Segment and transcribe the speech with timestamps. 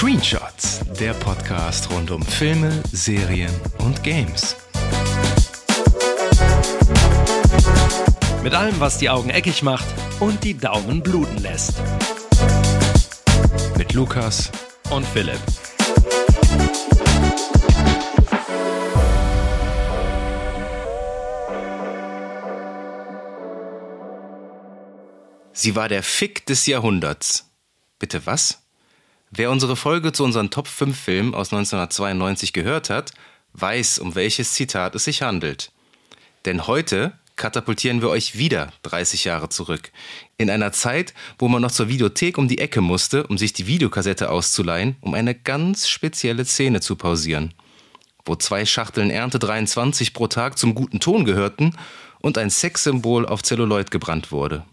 [0.00, 4.56] Screenshots, der Podcast rund um Filme, Serien und Games.
[8.42, 9.84] Mit allem, was die Augen eckig macht
[10.18, 11.74] und die Daumen bluten lässt.
[13.76, 14.50] Mit Lukas
[14.88, 15.38] und Philipp.
[25.52, 27.50] Sie war der Fick des Jahrhunderts.
[27.98, 28.59] Bitte was?
[29.32, 33.12] Wer unsere Folge zu unseren Top 5 Filmen aus 1992 gehört hat,
[33.52, 35.70] weiß, um welches Zitat es sich handelt.
[36.46, 39.92] Denn heute katapultieren wir euch wieder 30 Jahre zurück.
[40.36, 43.68] In einer Zeit, wo man noch zur Videothek um die Ecke musste, um sich die
[43.68, 47.54] Videokassette auszuleihen, um eine ganz spezielle Szene zu pausieren.
[48.24, 51.76] Wo zwei Schachteln Ernte 23 pro Tag zum guten Ton gehörten
[52.18, 54.64] und ein Sexsymbol auf Zelluloid gebrannt wurde.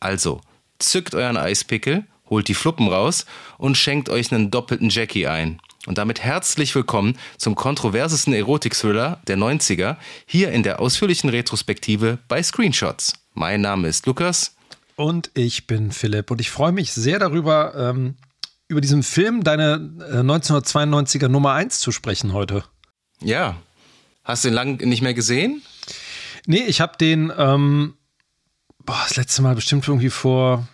[0.00, 0.40] Also,
[0.78, 3.26] zückt euren Eispickel holt die Fluppen raus
[3.58, 5.60] und schenkt euch einen doppelten Jackie ein.
[5.86, 9.96] Und damit herzlich willkommen zum kontroversesten Erotik-Thriller der 90er,
[10.26, 13.14] hier in der ausführlichen Retrospektive bei Screenshots.
[13.34, 14.54] Mein Name ist Lukas.
[14.96, 18.14] Und ich bin Philipp und ich freue mich sehr darüber, ähm,
[18.68, 22.64] über diesen Film, deine äh, 1992er Nummer 1 zu sprechen heute.
[23.20, 23.56] Ja.
[24.22, 25.62] Hast du den lang nicht mehr gesehen?
[26.46, 27.94] Nee, ich habe den ähm,
[28.84, 30.68] boah, das letzte Mal bestimmt irgendwie vor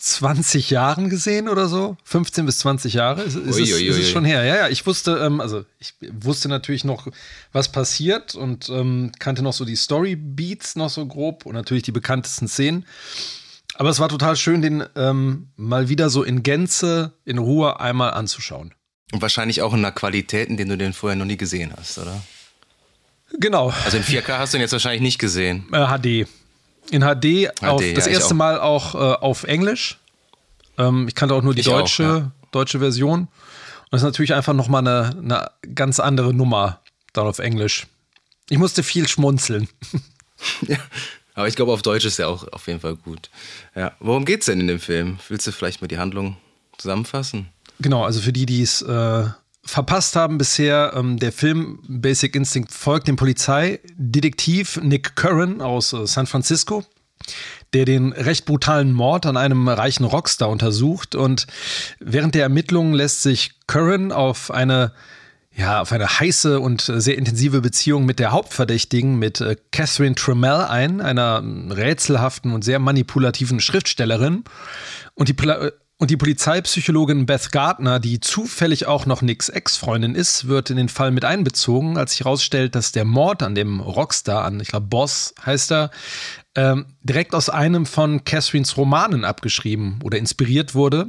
[0.00, 1.96] 20 Jahren gesehen oder so.
[2.04, 4.44] 15 bis 20 Jahre ist, ist, es, ist es, schon her.
[4.44, 7.06] Ja, ja, ich wusste, ähm, also ich wusste natürlich noch,
[7.52, 11.92] was passiert und ähm, kannte noch so die Story-Beats noch so grob und natürlich die
[11.92, 12.86] bekanntesten Szenen.
[13.74, 18.12] Aber es war total schön, den ähm, mal wieder so in Gänze, in Ruhe einmal
[18.12, 18.74] anzuschauen.
[19.12, 21.98] Und wahrscheinlich auch in einer Qualität, in der du den vorher noch nie gesehen hast,
[21.98, 22.22] oder?
[23.38, 23.72] Genau.
[23.84, 25.66] Also in 4K hast du ihn jetzt wahrscheinlich nicht gesehen.
[25.72, 26.28] Äh, HD.
[26.90, 28.38] In HD, HD auf, das ja, erste auch.
[28.38, 29.98] Mal auch äh, auf Englisch.
[30.78, 32.32] Ähm, ich kannte auch nur die deutsche, auch, ja.
[32.50, 33.20] deutsche Version.
[33.20, 33.28] Und
[33.92, 36.80] das ist natürlich einfach nochmal eine, eine ganz andere Nummer
[37.12, 37.86] dann auf Englisch.
[38.48, 39.68] Ich musste viel schmunzeln.
[40.66, 40.78] ja,
[41.34, 43.30] aber ich glaube, auf Deutsch ist er auch auf jeden Fall gut.
[43.74, 43.92] Ja.
[44.00, 45.18] Worum geht's denn in dem Film?
[45.28, 46.36] Willst du vielleicht mal die Handlung
[46.78, 47.48] zusammenfassen?
[47.78, 49.24] Genau, also für die, die es äh,
[49.70, 56.06] verpasst haben bisher, ähm, der Film Basic Instinct folgt dem Polizeidetektiv Nick Curran aus äh,
[56.06, 56.84] San Francisco,
[57.72, 61.14] der den recht brutalen Mord an einem reichen Rockstar untersucht.
[61.14, 61.46] Und
[62.00, 64.92] während der Ermittlungen lässt sich Curran auf eine
[65.56, 70.64] ja, auf eine heiße und sehr intensive Beziehung mit der Hauptverdächtigen, mit äh, Catherine Trammell
[70.68, 74.44] ein, einer rätselhaften und sehr manipulativen Schriftstellerin.
[75.14, 75.34] Und die
[76.00, 80.88] und die Polizeipsychologin Beth Gardner, die zufällig auch noch Nicks Ex-Freundin ist, wird in den
[80.88, 84.86] Fall mit einbezogen, als sich herausstellt, dass der Mord an dem Rockstar, an, ich glaube,
[84.86, 85.90] Boss heißt er,
[86.54, 91.08] ähm, direkt aus einem von Catherines Romanen abgeschrieben oder inspiriert wurde.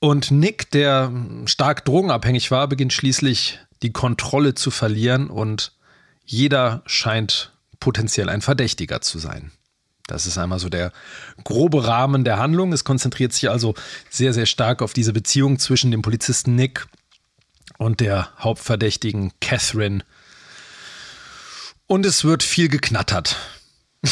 [0.00, 1.10] Und Nick, der
[1.46, 5.72] stark drogenabhängig war, beginnt schließlich die Kontrolle zu verlieren und
[6.26, 9.50] jeder scheint potenziell ein Verdächtiger zu sein.
[10.08, 10.92] Das ist einmal so der
[11.44, 12.72] grobe Rahmen der Handlung.
[12.72, 13.74] Es konzentriert sich also
[14.10, 16.86] sehr, sehr stark auf diese Beziehung zwischen dem Polizisten Nick
[17.76, 20.02] und der Hauptverdächtigen Catherine.
[21.86, 23.36] Und es wird viel geknattert.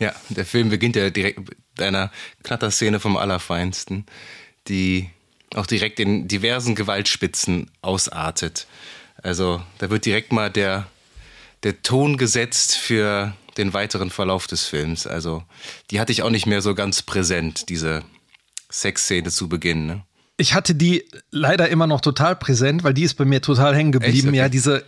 [0.00, 2.10] Ja, der Film beginnt ja direkt mit einer
[2.42, 4.06] Knatterszene vom Allerfeinsten,
[4.66, 5.08] die
[5.54, 8.66] auch direkt in diversen Gewaltspitzen ausartet.
[9.22, 10.88] Also da wird direkt mal der,
[11.62, 15.06] der Ton gesetzt für den weiteren Verlauf des Films.
[15.06, 15.44] Also
[15.90, 18.02] die hatte ich auch nicht mehr so ganz präsent, diese
[18.70, 19.86] Sexszene zu Beginn.
[19.86, 20.02] Ne?
[20.36, 23.92] Ich hatte die leider immer noch total präsent, weil die ist bei mir total hängen
[23.92, 24.28] geblieben.
[24.28, 24.38] Okay.
[24.38, 24.84] Ja, diese,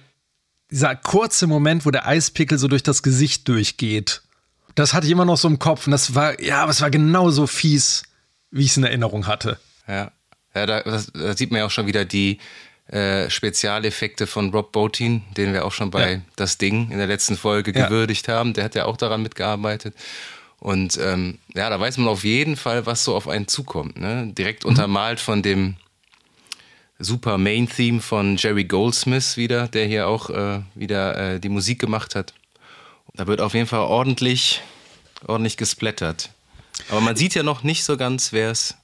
[0.71, 4.23] dieser kurze Moment, wo der Eispickel so durch das Gesicht durchgeht.
[4.75, 5.87] Das hatte ich immer noch so im Kopf.
[5.87, 8.03] Und das war, ja, aber es war genauso fies,
[8.51, 9.59] wie ich es in Erinnerung hatte.
[9.87, 10.13] Ja.
[10.55, 12.39] Ja, da, da sieht man ja auch schon wieder die,
[12.89, 16.21] äh, Spezialeffekte von Rob Botin, den wir auch schon bei ja.
[16.37, 17.87] Das Ding in der letzten Folge ja.
[17.87, 18.53] gewürdigt haben.
[18.53, 19.95] Der hat ja auch daran mitgearbeitet.
[20.61, 23.99] Und ähm, ja, da weiß man auf jeden Fall, was so auf einen zukommt.
[23.99, 24.33] Ne?
[24.33, 24.71] Direkt mhm.
[24.71, 25.77] untermalt von dem
[26.99, 32.15] super Main-Theme von Jerry Goldsmith wieder, der hier auch äh, wieder äh, die Musik gemacht
[32.15, 32.33] hat.
[33.15, 34.63] Da wird auf jeden Fall ordentlich,
[35.27, 36.31] ordentlich gesplattert.
[36.91, 38.77] Aber man sieht ja noch nicht so ganz, wer es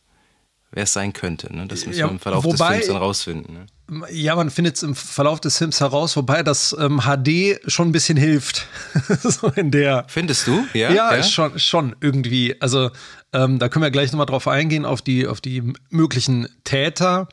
[0.93, 1.55] sein könnte.
[1.55, 1.67] Ne?
[1.67, 3.55] Das müssen ja, wir im Verlauf wobei, des Films dann rausfinden.
[3.55, 3.67] Ne?
[4.11, 7.93] Ja, man findet es im Verlauf des Films heraus, wobei das ähm, HD schon ein
[7.93, 8.67] bisschen hilft.
[9.23, 10.05] so in der.
[10.09, 10.65] Findest du?
[10.73, 11.23] Ja, ja, ja?
[11.23, 12.61] Schon, schon irgendwie.
[12.61, 12.91] Also
[13.33, 17.29] ähm, da können wir gleich nochmal drauf eingehen, auf die, auf die möglichen Täter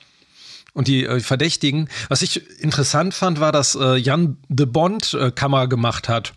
[0.73, 1.89] und die äh, Verdächtigen.
[2.09, 6.33] Was ich interessant fand, war, dass äh, Jan de Bond äh, Kamera gemacht hat.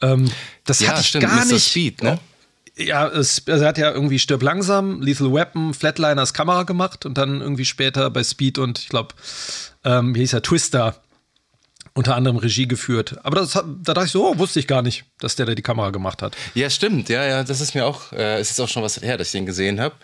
[0.00, 0.30] Ähm,
[0.64, 1.52] das ja, hatte ich stimmt, gar Mr.
[1.52, 1.68] nicht.
[1.68, 2.18] Speed, ne?
[2.78, 7.18] Ja, es, also er hat ja irgendwie Stirb langsam, Lethal Weapon, Flatliners Kamera gemacht und
[7.18, 9.14] dann irgendwie später bei Speed und ich glaube,
[9.84, 10.96] ähm, wie hieß er, Twister
[11.98, 13.16] unter anderem Regie geführt.
[13.24, 15.62] Aber das, da dachte ich so, oh, wusste ich gar nicht, dass der da die
[15.62, 16.36] Kamera gemacht hat.
[16.54, 17.08] Ja, stimmt.
[17.08, 19.32] Ja, ja, das ist mir auch, äh, es ist auch schon was her, dass ich
[19.32, 19.96] den gesehen habe.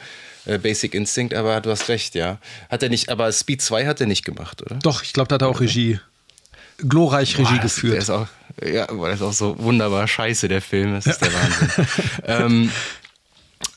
[0.44, 2.38] Äh, Basic Instinct, aber du hast recht, ja.
[2.68, 4.76] Hat er nicht, aber Speed 2 hat er nicht gemacht, oder?
[4.82, 6.00] Doch, ich glaube, da hat er auch Regie,
[6.78, 7.92] glorreich Regie Boah, das, geführt.
[7.94, 8.26] Der ist auch,
[8.62, 10.94] ja, boah, das ist auch so wunderbar scheiße, der Film.
[10.94, 11.86] Das ist der Wahnsinn.
[12.24, 12.70] ähm,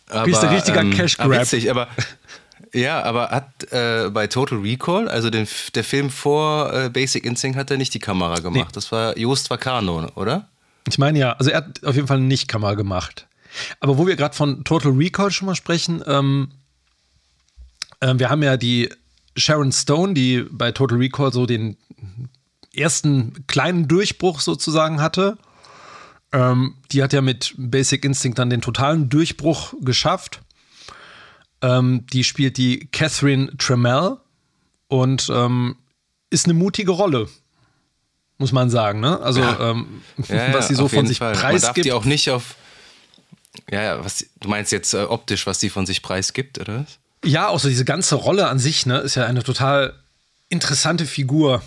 [0.09, 1.41] aber, Bist ein richtiger ähm, Cash ah, Grab.
[1.41, 1.87] Witzig, aber
[2.73, 7.57] ja, aber hat äh, bei Total Recall, also den, der Film vor äh, Basic Instinct,
[7.57, 8.67] hat er nicht die Kamera gemacht.
[8.67, 8.73] Nee.
[8.73, 10.47] Das war Jost Vacano, oder?
[10.87, 13.27] Ich meine ja, also er hat auf jeden Fall nicht Kamera gemacht.
[13.79, 16.49] Aber wo wir gerade von Total Recall schon mal sprechen, ähm,
[17.99, 18.89] äh, wir haben ja die
[19.35, 21.77] Sharon Stone, die bei Total Recall so den
[22.77, 25.37] ersten kleinen Durchbruch sozusagen hatte.
[26.33, 30.41] Ähm, die hat ja mit Basic Instinct dann den totalen Durchbruch geschafft.
[31.61, 34.17] Ähm, die spielt die Catherine Tremell
[34.87, 35.75] und ähm,
[36.29, 37.27] ist eine mutige Rolle,
[38.37, 38.99] muss man sagen.
[38.99, 39.19] Ne?
[39.21, 39.71] Also Ja.
[39.71, 41.33] ähm, Ja, was sie so von sich Fall.
[41.33, 41.85] Man darf preisgibt.
[41.85, 42.55] die auch nicht auf.
[43.71, 46.99] Ja, ja, was, du meinst jetzt äh, optisch, was sie von sich preisgibt, oder was?
[47.25, 49.95] Ja, auch so diese ganze Rolle an sich, ne, ist ja eine total
[50.49, 51.63] interessante Figur.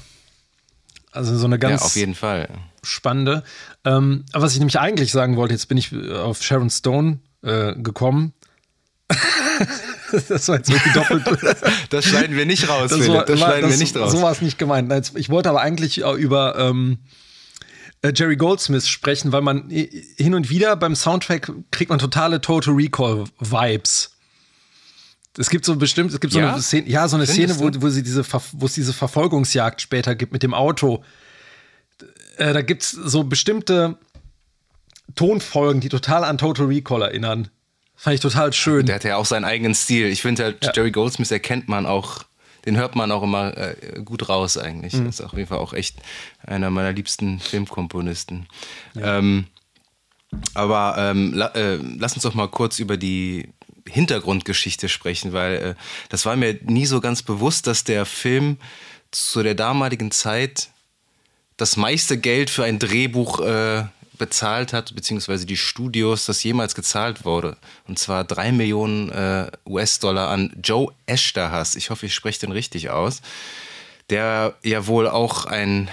[1.12, 2.48] Also so eine ganz ja, auf jeden Fall.
[2.82, 3.42] spannende.
[3.84, 7.18] Ähm, aber was ich nämlich eigentlich sagen wollte, jetzt bin ich äh, auf Sharon Stone
[7.42, 8.32] äh, gekommen.
[10.28, 11.24] das war jetzt wirklich doppelt.
[11.90, 14.12] Das schneiden wir nicht raus, Das, war, Das schneiden wir das- nicht raus.
[14.12, 14.92] So war es nicht gemeint.
[15.16, 16.98] Ich wollte aber eigentlich auch über ähm,
[18.02, 22.40] äh, Jerry Goldsmith sprechen, weil man äh, hin und wieder beim Soundtrack kriegt man totale
[22.40, 24.09] Total Recall Vibes.
[25.38, 26.52] Es gibt so bestimmt, es gibt so Ja?
[26.54, 30.14] eine Szene, ja, so eine Szene, wo, wo sie diese, wo es diese Verfolgungsjagd später
[30.14, 31.04] gibt mit dem Auto.
[32.36, 33.96] Äh, da gibt es so bestimmte
[35.14, 37.48] Tonfolgen, die total an Total Recall erinnern.
[37.96, 38.86] Fand ich total schön.
[38.86, 40.06] Der hat ja auch seinen eigenen Stil.
[40.06, 40.72] Ich finde halt, Ja.
[40.74, 42.24] Jerry Goldsmith erkennt man auch,
[42.64, 44.94] den hört man auch immer äh, gut raus eigentlich.
[44.94, 45.08] Mhm.
[45.08, 45.96] Ist auf jeden Fall auch echt
[46.46, 48.46] einer meiner liebsten Filmkomponisten.
[48.96, 49.46] Ähm,
[50.54, 53.48] aber ähm, la, äh, lass uns doch mal kurz über die
[53.86, 55.74] Hintergrundgeschichte sprechen, weil äh,
[56.08, 58.58] das war mir nie so ganz bewusst, dass der Film
[59.10, 60.68] zu der damaligen Zeit
[61.56, 63.84] das meiste Geld für ein Drehbuch äh,
[64.20, 67.56] bezahlt hat, beziehungsweise die Studios, das jemals gezahlt wurde.
[67.88, 71.78] Und zwar drei Millionen äh, US-Dollar an Joe Esterhazy.
[71.78, 73.22] Ich hoffe, ich spreche den richtig aus.
[74.10, 75.88] Der ja wohl auch ein,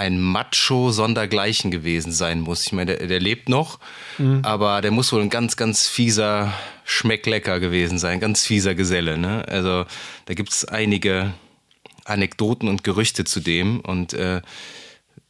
[0.00, 2.66] ein Macho sondergleichen gewesen sein muss.
[2.66, 3.78] Ich meine, der, der lebt noch,
[4.42, 6.54] aber der muss wohl ein ganz, ganz fieser
[6.84, 8.18] Schmecklecker gewesen sein.
[8.18, 9.18] Ganz fieser Geselle.
[9.18, 9.44] Ne?
[9.46, 9.84] Also
[10.24, 11.34] da gibt es einige
[12.06, 13.80] Anekdoten und Gerüchte zu dem.
[13.80, 14.40] Und äh,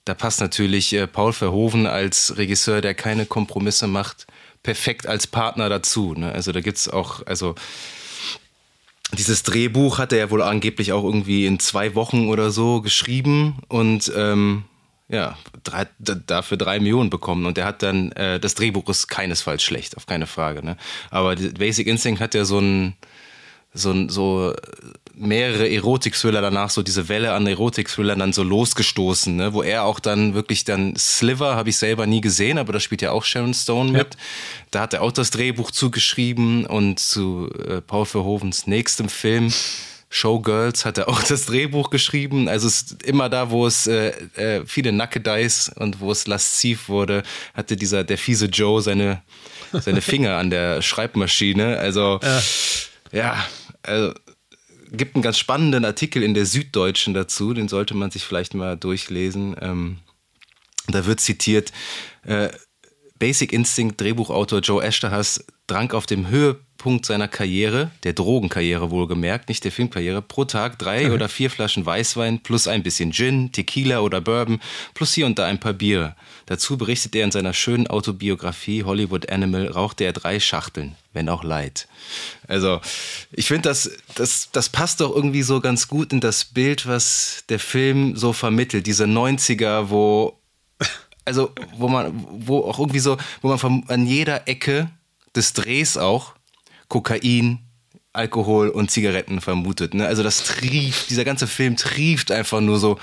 [0.04, 4.28] da passt natürlich äh, Paul Verhoeven als Regisseur, der keine Kompromisse macht,
[4.62, 6.14] perfekt als Partner dazu.
[6.14, 6.30] Ne?
[6.30, 7.56] Also da gibt es auch, also
[9.16, 14.10] dieses Drehbuch hat er wohl angeblich auch irgendwie in zwei Wochen oder so geschrieben und
[14.16, 14.64] ähm,
[15.08, 17.44] ja, drei, dafür drei Millionen bekommen.
[17.46, 20.64] Und er hat dann, äh, das Drehbuch ist keinesfalls schlecht, auf keine Frage.
[20.64, 20.76] Ne?
[21.10, 22.94] Aber Basic Instinct hat ja so ein,
[23.74, 24.54] so, ein- so
[25.20, 29.52] mehrere Erotik-Thriller danach, so diese Welle an Erotik-Thrillern dann so losgestoßen, ne?
[29.52, 33.02] wo er auch dann wirklich dann, Sliver habe ich selber nie gesehen, aber da spielt
[33.02, 34.16] ja auch Sharon Stone mit.
[34.70, 39.52] Da hat er auch das Drehbuch zugeschrieben und zu äh, Paul Verhovens nächstem Film
[40.12, 42.48] Showgirls hat er auch das Drehbuch geschrieben.
[42.48, 46.88] Also es ist immer da, wo es äh, äh, viele Nackedeis und wo es lasziv
[46.88, 47.22] wurde,
[47.54, 49.22] hatte dieser der fiese Joe seine
[49.72, 51.78] seine Finger an der Schreibmaschine.
[51.78, 52.18] Also
[53.12, 53.44] ja,
[53.82, 54.12] also
[54.92, 58.76] gibt einen ganz spannenden Artikel in der Süddeutschen dazu, den sollte man sich vielleicht mal
[58.76, 59.56] durchlesen.
[59.60, 59.98] Ähm,
[60.88, 61.72] da wird zitiert,
[62.24, 62.48] äh,
[63.18, 69.62] Basic Instinct Drehbuchautor Joe Esterhazy trank auf dem Höhepunkt seiner Karriere, der Drogenkarriere wohlgemerkt, nicht
[69.62, 74.20] der Filmkarriere, pro Tag drei oder vier Flaschen Weißwein plus ein bisschen Gin, Tequila oder
[74.20, 74.58] Bourbon
[74.94, 76.16] plus hier und da ein paar Biere.
[76.50, 81.44] Dazu berichtet er in seiner schönen Autobiografie Hollywood Animal, rauchte er drei Schachteln, wenn auch
[81.44, 81.86] light.
[82.48, 82.80] Also
[83.30, 87.44] ich finde, das, das, das passt doch irgendwie so ganz gut in das Bild, was
[87.50, 88.88] der Film so vermittelt.
[88.88, 90.40] Diese 90er, wo
[91.24, 94.90] also wo man, wo auch irgendwie so, wo man von, an jeder Ecke
[95.36, 96.34] des Drehs auch
[96.88, 97.60] Kokain,
[98.12, 99.94] Alkohol und Zigaretten vermutet.
[99.94, 100.04] Ne?
[100.04, 102.98] Also das trieft, dieser ganze Film trieft einfach nur so.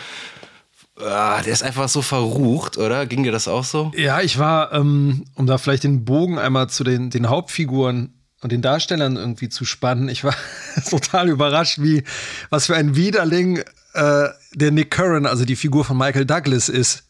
[0.99, 3.05] Ah, der ist einfach so verrucht, oder?
[3.05, 3.91] Ging dir das auch so?
[3.95, 8.51] Ja, ich war, ähm, um da vielleicht den Bogen einmal zu den, den Hauptfiguren und
[8.51, 10.35] den Darstellern irgendwie zu spannen, ich war
[10.89, 12.03] total überrascht, wie,
[12.49, 13.59] was für ein Widerling
[13.93, 17.03] äh, der Nick Curran, also die Figur von Michael Douglas ist.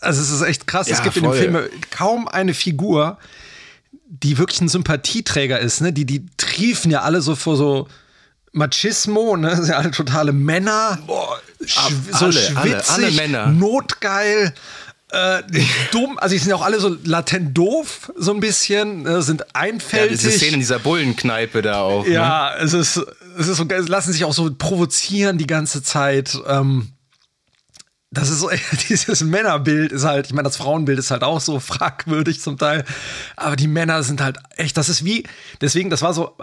[0.00, 0.88] Also es ist echt krass.
[0.88, 1.38] Ja, es gibt in voll.
[1.38, 3.18] dem Film kaum eine Figur,
[4.08, 5.92] die wirklich ein Sympathieträger ist, ne?
[5.92, 7.88] Die, die triefen ja alle so vor so
[8.56, 9.54] Machismo, ne?
[9.56, 10.98] sind ja alle totale Männer.
[11.06, 13.46] Boah, Schw- so alle, schwitzig, alle, alle Männer.
[13.48, 14.52] notgeil,
[15.10, 15.42] äh,
[15.92, 16.18] dumm.
[16.18, 19.46] Also die sind ja auch alle so latent doof, so ein bisschen, äh, sind Ja,
[19.54, 20.18] einfältig.
[20.18, 22.04] diese Szene in dieser Bullenkneipe da auch.
[22.06, 22.12] Ne?
[22.12, 23.00] Ja, es ist,
[23.38, 26.38] es ist so lassen sich auch so provozieren die ganze Zeit.
[26.46, 26.92] Ähm,
[28.10, 28.50] das ist so,
[28.88, 32.84] dieses Männerbild ist halt, ich meine, das Frauenbild ist halt auch so fragwürdig zum Teil.
[33.36, 35.24] Aber die Männer sind halt echt, das ist wie,
[35.60, 36.36] deswegen, das war so,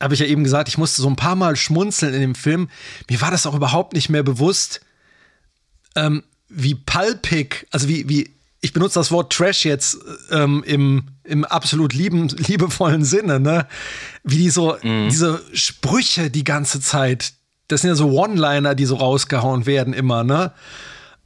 [0.00, 2.68] habe ich ja eben gesagt, ich musste so ein paar Mal schmunzeln in dem Film.
[3.08, 4.80] Mir war das auch überhaupt nicht mehr bewusst,
[5.96, 9.98] ähm, wie palpig, also wie, wie, ich benutze das Wort Trash jetzt
[10.30, 13.66] ähm, im, im absolut lieben, liebevollen Sinne, ne?
[14.22, 17.34] Wie die so, diese Sprüche die ganze Zeit,
[17.68, 20.52] das sind ja so One-Liner, die so rausgehauen werden immer, ne?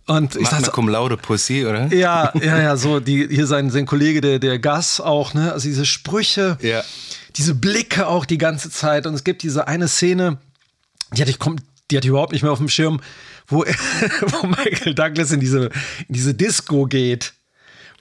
[0.08, 1.86] Und ich Magna cum laude Pussy, oder?
[1.94, 5.52] ja, ja, ja, so, die, hier sein, sein Kollege, der, der Gas auch, ne?
[5.52, 6.82] Also diese Sprüche, Ja.
[7.36, 9.06] diese Blicke auch die ganze Zeit.
[9.06, 10.38] Und es gibt diese eine Szene,
[11.12, 13.00] die hatte ich, die hatte ich überhaupt nicht mehr auf dem Schirm,
[13.48, 13.64] wo,
[14.40, 15.66] wo Michael Douglas in diese,
[16.08, 17.34] in diese Disco geht.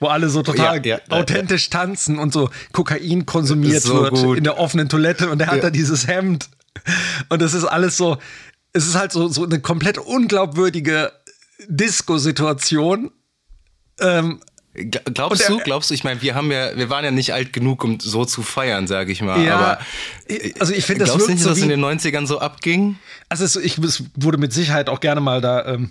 [0.00, 4.14] Wo alle so total Ja, ja, ja, authentisch tanzen und so Kokain konsumiert So wird
[4.14, 4.38] gut.
[4.38, 5.62] in der offenen Toilette und er hat Ja.
[5.62, 6.48] da dieses Hemd.
[7.28, 8.16] Und das ist alles so,
[8.72, 11.10] es ist halt so, so eine komplett unglaubwürdige
[11.66, 13.10] Disco-Situation.
[14.00, 14.40] Ähm,
[15.12, 17.82] Glaubst du, glaubst du, ich meine, wir haben ja, wir waren ja nicht alt genug,
[17.82, 19.42] um so zu feiern, sage ich mal.
[19.42, 19.78] Ja, aber
[20.60, 22.96] also ich finde, das glaubst du nicht, so dass in den 90ern so abging?
[23.28, 25.90] Also es, ich, es wurde mit Sicherheit auch gerne mal da ähm,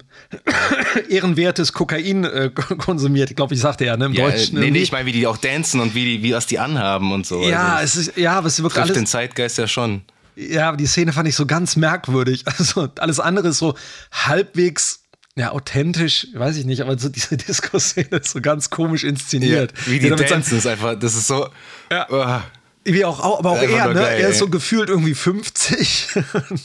[1.10, 3.30] ehrenwertes Kokain äh, konsumiert.
[3.30, 4.54] Ich glaube, ich sagte ja, ne, im Ja, äh, Deutschen.
[4.54, 4.82] nee, nee, irgendwie.
[4.84, 7.44] ich meine, wie die auch dancen und wie die, wie was die anhaben und so.
[7.44, 9.12] ja, also, es ist, ja, aber es wirkt trifft den alles.
[9.12, 10.04] Zeitgeist ja schon.
[10.38, 12.46] Ja, aber die Szene fand ich so ganz merkwürdig.
[12.58, 13.76] Also alles andere ist so
[14.14, 15.04] halbwegs,
[15.38, 19.74] ja, authentisch, weiß ich nicht, aber so diese Disco-Szene ist so ganz komisch inszeniert.
[19.86, 21.48] wie die seinem- dancen ist einfach, das ist so.
[21.92, 22.10] Ja.
[22.12, 22.44] Ah.
[22.84, 23.94] Wie auch, aber auch er, ne?
[23.96, 26.08] geil, er ist so gefühlt irgendwie 50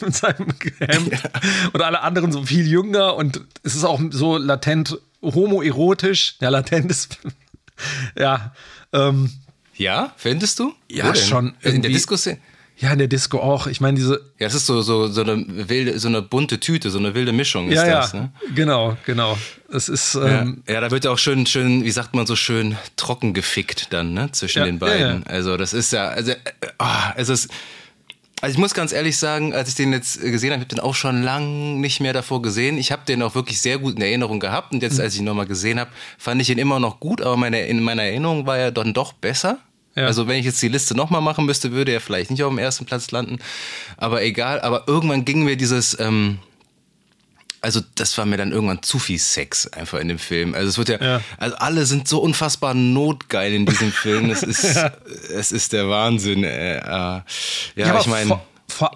[0.01, 0.47] mit seinem
[0.79, 1.13] Hemd
[1.73, 6.37] und alle anderen so viel jünger und es ist auch so latent homoerotisch.
[6.41, 7.19] Ja, latent ist
[8.17, 8.55] ja,
[8.93, 9.33] ähm,
[9.77, 10.73] Ja, findest du?
[10.89, 11.91] Ja, schon, In der.
[11.91, 12.39] Disco-Szene?
[12.79, 13.67] Ja in der Disco auch.
[13.67, 16.91] Ich meine diese Ja, es ist so, so, so eine wilde, so eine bunte Tüte,
[16.91, 18.33] so eine wilde Mischung ist ja das, ja ne?
[18.55, 19.39] genau genau.
[19.73, 20.43] Es ist Ja.
[20.43, 23.93] ähm, ja, da wird ja auch schön, schön, wie sagt man so schön, trocken gefickt
[23.93, 25.25] dann, ne, zwischen Ja, den beiden.
[25.27, 26.33] Also das ist ja, also,
[26.79, 27.49] ah, es ist,
[28.41, 30.81] also ich muss ganz ehrlich sagen, als ich den jetzt gesehen habe, ich habe den
[30.81, 32.77] auch schon lang nicht mehr davor gesehen.
[32.77, 35.01] Ich habe den auch wirklich sehr gut in Erinnerung gehabt und jetzt, Mhm.
[35.05, 37.81] als ich ihn nochmal gesehen habe, fand ich ihn immer noch gut, aber meine, in
[37.85, 39.59] meiner Erinnerung war er dann doch besser.
[39.95, 40.07] Ja.
[40.07, 42.59] Also wenn ich jetzt die Liste nochmal machen müsste, würde er vielleicht nicht auf dem
[42.59, 43.39] ersten Platz landen.
[43.97, 46.39] Aber egal, aber irgendwann ging mir dieses, ähm,
[47.61, 50.55] also das war mir dann irgendwann zu viel Sex einfach in dem Film.
[50.55, 51.21] Also es wird ja, Ja.
[51.39, 54.29] also alle sind so unfassbar notgeil in diesem Film.
[54.31, 54.65] Das ist,
[55.31, 56.43] es ist der Wahnsinn.
[56.43, 57.23] Äh, äh, ja,
[57.91, 58.41] aber ich meine,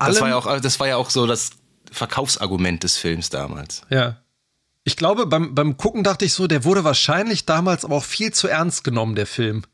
[0.01, 1.51] das war ja auch, das war ja auch so das
[1.93, 3.83] Verkaufsargument des Films damals.
[3.91, 4.17] ja.
[4.89, 8.33] Ich glaube, beim, beim Gucken dachte ich so, der wurde wahrscheinlich damals aber auch viel
[8.33, 9.65] zu ernst genommen, der Film.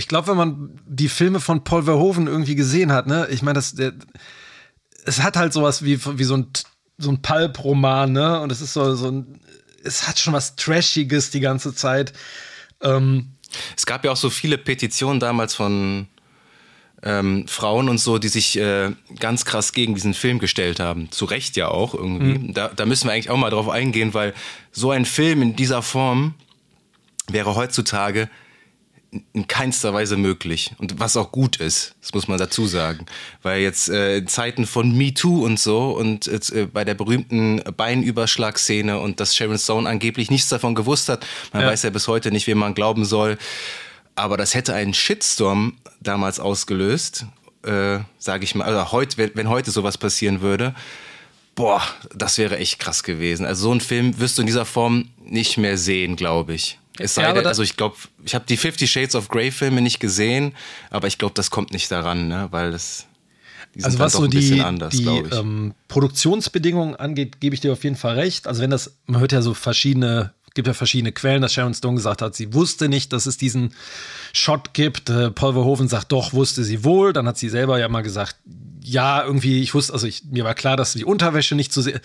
[0.00, 3.54] Ich glaube, wenn man die Filme von Paul Verhoeven irgendwie gesehen hat, ne, ich meine,
[3.54, 3.92] das, der,
[5.04, 6.46] es hat halt sowas wie, wie so ein,
[6.96, 9.40] so ein Pulp-Roman, ne, und es ist so, so ein,
[9.84, 12.14] es hat schon was Trashiges die ganze Zeit.
[12.82, 13.34] Ähm,
[13.76, 16.06] Es gab ja auch so viele Petitionen damals von
[17.02, 21.10] ähm, Frauen und so, die sich äh, ganz krass gegen diesen Film gestellt haben.
[21.10, 22.52] Zu Recht ja auch irgendwie.
[22.52, 24.34] Da, da müssen wir eigentlich auch mal drauf eingehen, weil
[24.72, 26.34] so ein Film in dieser Form
[27.28, 28.28] wäre heutzutage
[29.32, 30.72] in keinster Weise möglich.
[30.78, 33.06] Und was auch gut ist, das muss man dazu sagen.
[33.42, 37.60] Weil jetzt äh, in Zeiten von MeToo und so und jetzt, äh, bei der berühmten
[37.76, 41.68] Beinüberschlagszene und dass Sharon Stone angeblich nichts davon gewusst hat, man Ja.
[41.68, 43.38] weiß ja bis heute nicht, wem man glauben soll.
[44.14, 47.26] Aber das hätte einen Shitstorm damals ausgelöst,
[47.64, 48.64] äh, sage ich mal.
[48.64, 50.74] Also heute, wenn, wenn heute sowas passieren würde,
[51.54, 51.82] boah,
[52.14, 53.44] das wäre echt krass gewesen.
[53.46, 56.78] Also so einen Film wirst du in dieser Form nicht mehr sehen, glaube ich.
[56.98, 59.80] Es sei Ja, denn, also ich glaube, ich habe die Fifty Shades of Grey Filme
[59.80, 60.54] nicht gesehen,
[60.90, 62.48] aber ich glaube, das kommt nicht daran, ne?
[62.50, 63.06] weil das
[63.82, 65.34] Also was so ein bisschen die, anders, die glaube ich.
[65.34, 68.46] ähm, Produktionsbedingungen angeht, gebe ich dir auf jeden Fall recht.
[68.46, 71.96] Also wenn das, man hört ja so verschiedene, gibt ja verschiedene Quellen, dass Sharon Stone
[71.96, 73.74] gesagt hat, sie wusste nicht, dass es diesen
[74.32, 75.10] Shot gibt.
[75.10, 77.12] Äh, Paul Verhoeven sagt, doch, wusste sie wohl.
[77.12, 78.36] Dann hat sie selber ja mal gesagt,
[78.82, 82.00] ja, irgendwie, ich wusste, also ich, mir war klar, dass die Unterwäsche nicht so sehr.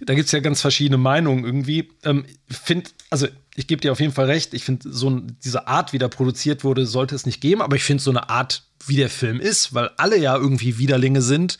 [0.00, 1.90] Da gibt es ja ganz verschiedene Meinungen irgendwie.
[2.04, 3.26] Ähm, find, also
[3.56, 4.54] ich gebe dir auf jeden Fall recht.
[4.54, 7.62] Ich finde, so diese Art, wie da produziert wurde, sollte es nicht geben.
[7.62, 11.22] Aber ich finde so eine Art, wie der Film ist, weil alle ja irgendwie Widerlinge
[11.22, 11.58] sind,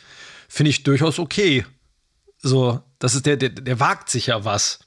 [0.49, 1.65] finde ich durchaus okay.
[2.41, 4.81] So, das ist der, der, der wagt sich ja was.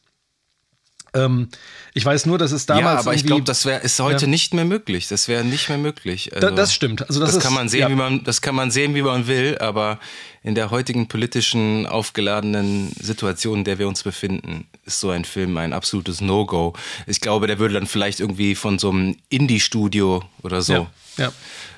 [1.14, 1.50] Ähm,
[1.94, 2.86] ich weiß nur, dass es damals.
[2.86, 4.30] Ja, aber ich glaube, das wäre ist heute ja.
[4.30, 5.08] nicht mehr möglich.
[5.10, 6.34] Das wäre nicht mehr möglich.
[6.34, 7.02] Also, da, das stimmt.
[7.08, 7.90] Also das, das ist, kann man sehen, ja.
[7.90, 10.00] wie man, das kann man sehen, wie man will, aber
[10.44, 15.58] in der heutigen politischen, aufgeladenen Situation, in der wir uns befinden, ist so ein Film
[15.58, 16.74] ein absolutes No-Go.
[17.08, 20.88] Ich glaube, der würde dann vielleicht irgendwie von so einem Indie-Studio oder so
[21.18, 21.32] ja.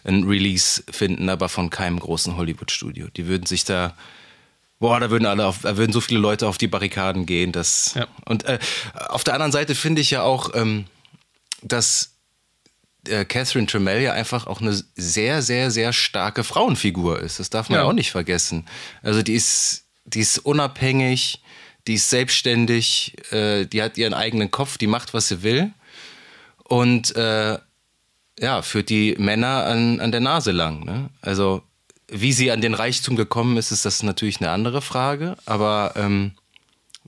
[0.04, 3.08] ein Release finden, aber von keinem großen Hollywood-Studio.
[3.18, 3.96] Die würden sich da
[4.84, 7.54] boah, da würden alle, auf, da würden so viele Leute auf die Barrikaden gehen.
[7.54, 8.06] Das, ja.
[8.26, 8.60] Und äh,
[9.08, 10.88] auf der anderen Seite finde ich ja auch, ähm,
[11.62, 12.18] dass
[13.08, 17.40] äh, Catherine Tremell ja einfach auch eine sehr, sehr, sehr starke Frauenfigur ist.
[17.40, 17.86] Das darf man ja.
[17.86, 18.66] auch nicht vergessen.
[19.02, 21.42] Also die ist, die ist unabhängig,
[21.88, 25.72] die ist selbstständig, äh, die hat ihren eigenen Kopf, die macht, was sie will.
[26.66, 27.58] Und äh,
[28.38, 30.84] ja, führt die Männer an, an der Nase lang.
[30.84, 31.10] Ne?
[31.22, 31.64] Also
[32.14, 36.32] wie sie an den Reichtum gekommen ist, ist das natürlich eine andere Frage, aber ähm,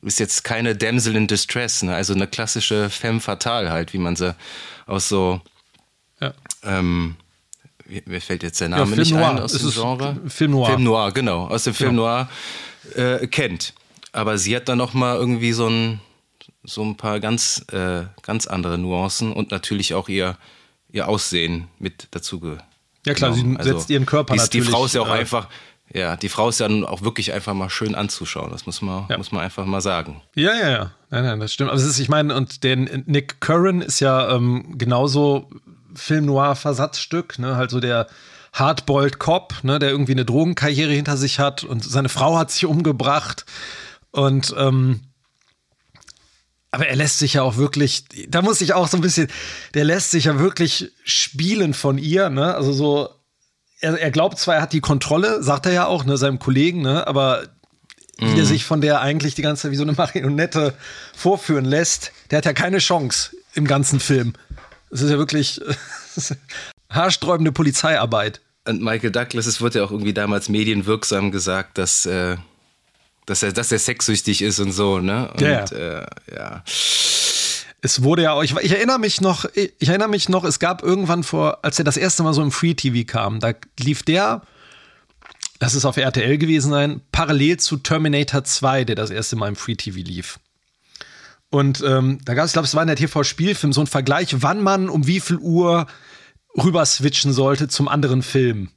[0.02, 1.96] ist jetzt keine Damsel in Distress, ne?
[1.96, 4.36] also eine klassische Femme fatale halt, wie man sie
[4.88, 5.42] aus so
[6.20, 6.34] ja.
[6.64, 7.16] ähm,
[8.06, 9.30] mir fällt jetzt der Name ja, nicht Noir.
[9.30, 10.18] ein aus dem Genre.
[10.28, 10.68] Film Noir.
[10.68, 12.30] Film Noir, genau, aus dem Film Noir
[12.96, 13.74] äh, kennt.
[14.12, 16.02] Aber sie hat dann noch mal irgendwie so ein,
[16.64, 20.38] so ein paar ganz, äh, ganz andere Nuancen und natürlich auch ihr,
[20.92, 22.40] ihr Aussehen mit dazu
[23.06, 23.58] ja klar, genau.
[23.58, 24.68] sie setzt also, ihren Körper die, natürlich.
[24.68, 25.48] Die Frau ist ja auch äh, einfach,
[25.94, 28.52] ja, die Frau ist ja auch wirklich einfach mal schön anzuschauen.
[28.52, 29.18] Das muss man, ja.
[29.18, 30.22] muss man einfach mal sagen.
[30.36, 30.92] Ja, ja, ja.
[31.10, 31.70] Nein, nein, das stimmt.
[31.70, 35.50] Aber es ist, ich meine, und der Nick Curran ist ja ähm, genauso
[35.94, 37.56] Film Noir Versatzstück, ne?
[37.56, 38.08] Halt so der
[38.54, 39.80] Hardboiled Cop, ne?
[39.80, 43.46] Der irgendwie eine Drogenkarriere hinter sich hat und seine Frau hat sich umgebracht
[44.12, 45.02] und ähm,
[46.76, 49.30] aber er lässt sich ja auch wirklich, da muss ich auch so ein bisschen,
[49.74, 52.54] der lässt sich ja wirklich spielen von ihr, ne?
[52.54, 53.10] Also so,
[53.80, 56.82] er, er glaubt zwar, er hat die Kontrolle, sagt er ja auch, ne, seinem Kollegen,
[56.82, 57.08] ne?
[57.08, 57.44] Aber
[58.18, 58.36] wie mhm.
[58.36, 60.74] der sich von der eigentlich die ganze Zeit wie so eine Marionette
[61.16, 64.34] vorführen lässt, der hat ja keine Chance im ganzen Film.
[64.92, 65.62] Es ist ja wirklich
[66.90, 68.42] haarsträubende Polizeiarbeit.
[68.68, 72.36] Und Michael Douglas, es wurde ja auch irgendwie damals medienwirksam gesagt, dass äh,
[73.26, 75.32] dass er, dass er sexsüchtig ist und so, ne?
[75.32, 75.64] Und, ja.
[75.66, 76.64] Äh, ja.
[77.82, 80.82] Es wurde ja auch, ich, ich, erinnere mich noch, ich erinnere mich noch, es gab
[80.82, 84.42] irgendwann vor, als er das erste Mal so im Free TV kam, da lief der,
[85.60, 89.56] das ist auf RTL gewesen sein, parallel zu Terminator 2, der das erste Mal im
[89.56, 90.40] Free TV lief.
[91.50, 94.42] Und ähm, da gab es, ich glaube, es war in der TV-Spielfilm so ein Vergleich,
[94.42, 95.88] wann man um wie viel Uhr
[96.58, 98.70] rüber switchen sollte zum anderen Film.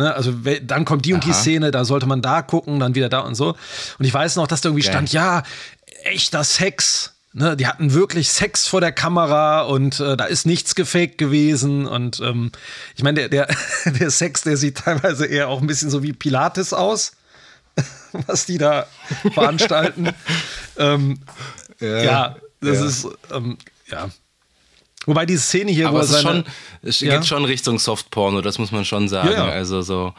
[0.00, 0.32] Ne, also
[0.62, 3.34] dann kommt die und die Szene, da sollte man da gucken, dann wieder da und
[3.34, 3.48] so.
[3.98, 4.92] Und ich weiß noch, dass da irgendwie okay.
[4.92, 5.42] stand, ja,
[6.04, 7.16] echter Sex.
[7.34, 11.86] Ne, die hatten wirklich Sex vor der Kamera und äh, da ist nichts gefaked gewesen.
[11.86, 12.50] Und ähm,
[12.96, 13.56] ich meine, der, der,
[14.00, 17.12] der Sex, der sieht teilweise eher auch ein bisschen so wie Pilates aus,
[18.26, 18.86] was die da
[19.34, 20.08] veranstalten.
[20.78, 21.20] ähm,
[21.78, 22.86] ja, ja, das ja.
[22.86, 23.58] ist, ähm,
[23.90, 24.08] ja.
[25.06, 26.44] Wobei diese Szene hier, Aber es, ist schon,
[26.82, 27.16] es ja?
[27.16, 29.30] geht schon Richtung Softporno, das muss man schon sagen.
[29.30, 29.52] Ja, ja.
[29.52, 30.12] Also so,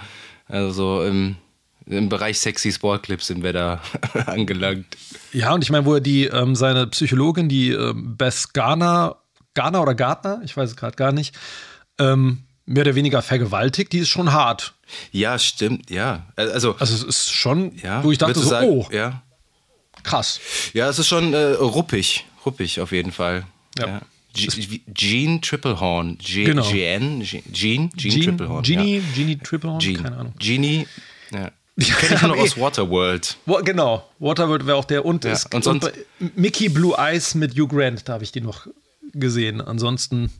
[0.47, 1.35] also so im,
[1.85, 3.81] im Bereich sexy Sportclips sind wir da
[4.25, 4.97] angelangt.
[5.33, 9.17] Ja, und ich meine, wo er die, ähm, seine Psychologin, die ähm, Beth Garner,
[9.53, 11.35] Garner oder Gardner, ich weiß es gerade gar nicht,
[11.99, 14.73] ähm, mehr oder weniger vergewaltigt, die ist schon hart.
[15.11, 16.25] Ja, stimmt, ja.
[16.35, 19.21] Also, also es ist schon, ja, wo ich dachte so, sagen, oh, ja.
[20.03, 20.39] krass.
[20.73, 23.45] Ja, es ist schon äh, ruppig, ruppig auf jeden Fall.
[23.77, 24.01] ja.
[24.33, 26.17] Gene Triplehorn.
[26.17, 26.63] G genau.
[26.63, 28.63] Gene, Gene, Gene Triplehorn.
[28.63, 29.03] Genie, ja.
[29.15, 29.79] Genie Triplehorn?
[29.79, 30.01] Gene.
[30.01, 30.33] Keine Ahnung.
[30.39, 30.87] Genie,
[31.31, 31.51] ja.
[31.77, 33.37] Die kenne ich nur aus Waterworld.
[33.63, 35.05] Genau, Waterworld wäre auch der.
[35.05, 38.41] Und, ja, und, sonst, und Mickey Blue Eyes mit Hugh Grant, da habe ich die
[38.41, 38.67] noch
[39.13, 39.61] gesehen.
[39.61, 40.31] Ansonsten.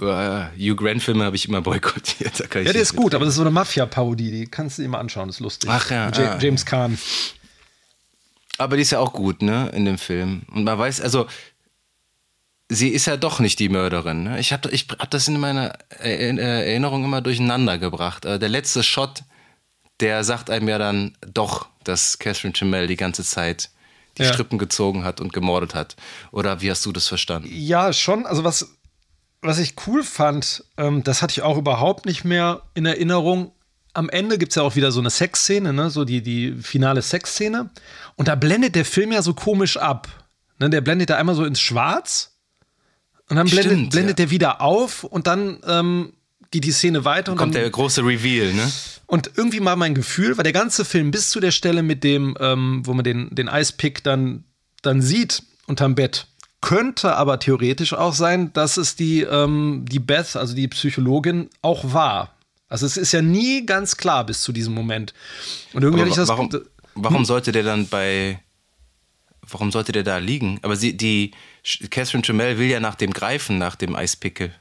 [0.00, 2.38] Uh, Hugh Grant-Filme habe ich immer boykottiert.
[2.54, 5.00] ja, der ist gut, aber das ist so eine Mafia-Parodie, die kannst du dir mal
[5.00, 5.70] anschauen, das ist lustig.
[5.70, 6.08] Ach ja.
[6.08, 6.98] Ah, James Kahn.
[8.58, 10.42] Aber die ist ja auch gut, ne, in dem Film.
[10.52, 11.26] Und man weiß, also
[12.72, 14.24] sie ist ja doch nicht die Mörderin.
[14.24, 14.40] Ne?
[14.40, 18.24] Ich habe ich hab das in meiner Erinnerung immer durcheinander gebracht.
[18.24, 19.22] Äh, der letzte Shot,
[20.00, 23.70] der sagt einem ja dann doch, dass Catherine Chamel die ganze Zeit
[24.18, 24.32] die ja.
[24.32, 25.96] Strippen gezogen hat und gemordet hat.
[26.32, 27.48] Oder wie hast du das verstanden?
[27.50, 28.26] Ja, schon.
[28.26, 28.74] Also was,
[29.40, 33.52] was ich cool fand, ähm, das hatte ich auch überhaupt nicht mehr in Erinnerung.
[33.94, 35.90] Am Ende gibt es ja auch wieder so eine Sexszene, ne?
[35.90, 37.70] so die, die finale Sexszene.
[38.16, 40.08] Und da blendet der Film ja so komisch ab.
[40.58, 40.68] Ne?
[40.68, 42.31] Der blendet da einmal so ins Schwarz
[43.32, 44.26] und dann blendet, Stimmt, blendet ja.
[44.26, 46.12] der wieder auf und dann ähm,
[46.50, 47.32] geht die Szene weiter.
[47.32, 48.70] Und kommt dann, der große Reveal, ne?
[49.06, 52.36] Und irgendwie mal mein Gefühl, weil der ganze Film bis zu der Stelle mit dem,
[52.40, 54.44] ähm, wo man den, den Eispick dann,
[54.82, 56.26] dann sieht unterm Bett,
[56.60, 61.94] könnte aber theoretisch auch sein, dass es die, ähm, die Beth, also die Psychologin, auch
[61.94, 62.34] war.
[62.68, 65.14] Also es ist ja nie ganz klar bis zu diesem Moment.
[65.72, 66.28] Und irgendwie hatte ich das.
[66.28, 66.50] Warum,
[66.96, 67.24] warum hm?
[67.24, 68.38] sollte der dann bei
[69.48, 70.58] warum sollte der da liegen?
[70.62, 71.32] Aber sie, die
[71.90, 74.52] Catherine Tremell will ja nach dem greifen, nach dem Eispickel.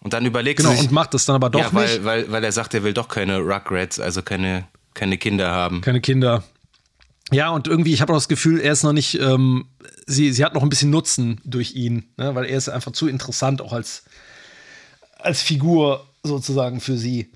[0.00, 2.04] Und dann überlegt genau, sie sich, und macht das dann aber doch ja, weil, nicht.
[2.04, 5.80] Weil, weil er sagt, er will doch keine Rugrats, also keine, keine Kinder haben.
[5.80, 6.44] Keine Kinder.
[7.32, 9.66] Ja, und irgendwie, ich habe auch das Gefühl, er ist noch nicht, ähm,
[10.06, 12.36] sie, sie hat noch ein bisschen Nutzen durch ihn, ne?
[12.36, 14.04] weil er ist einfach zu interessant, auch als,
[15.18, 17.32] als Figur sozusagen für sie.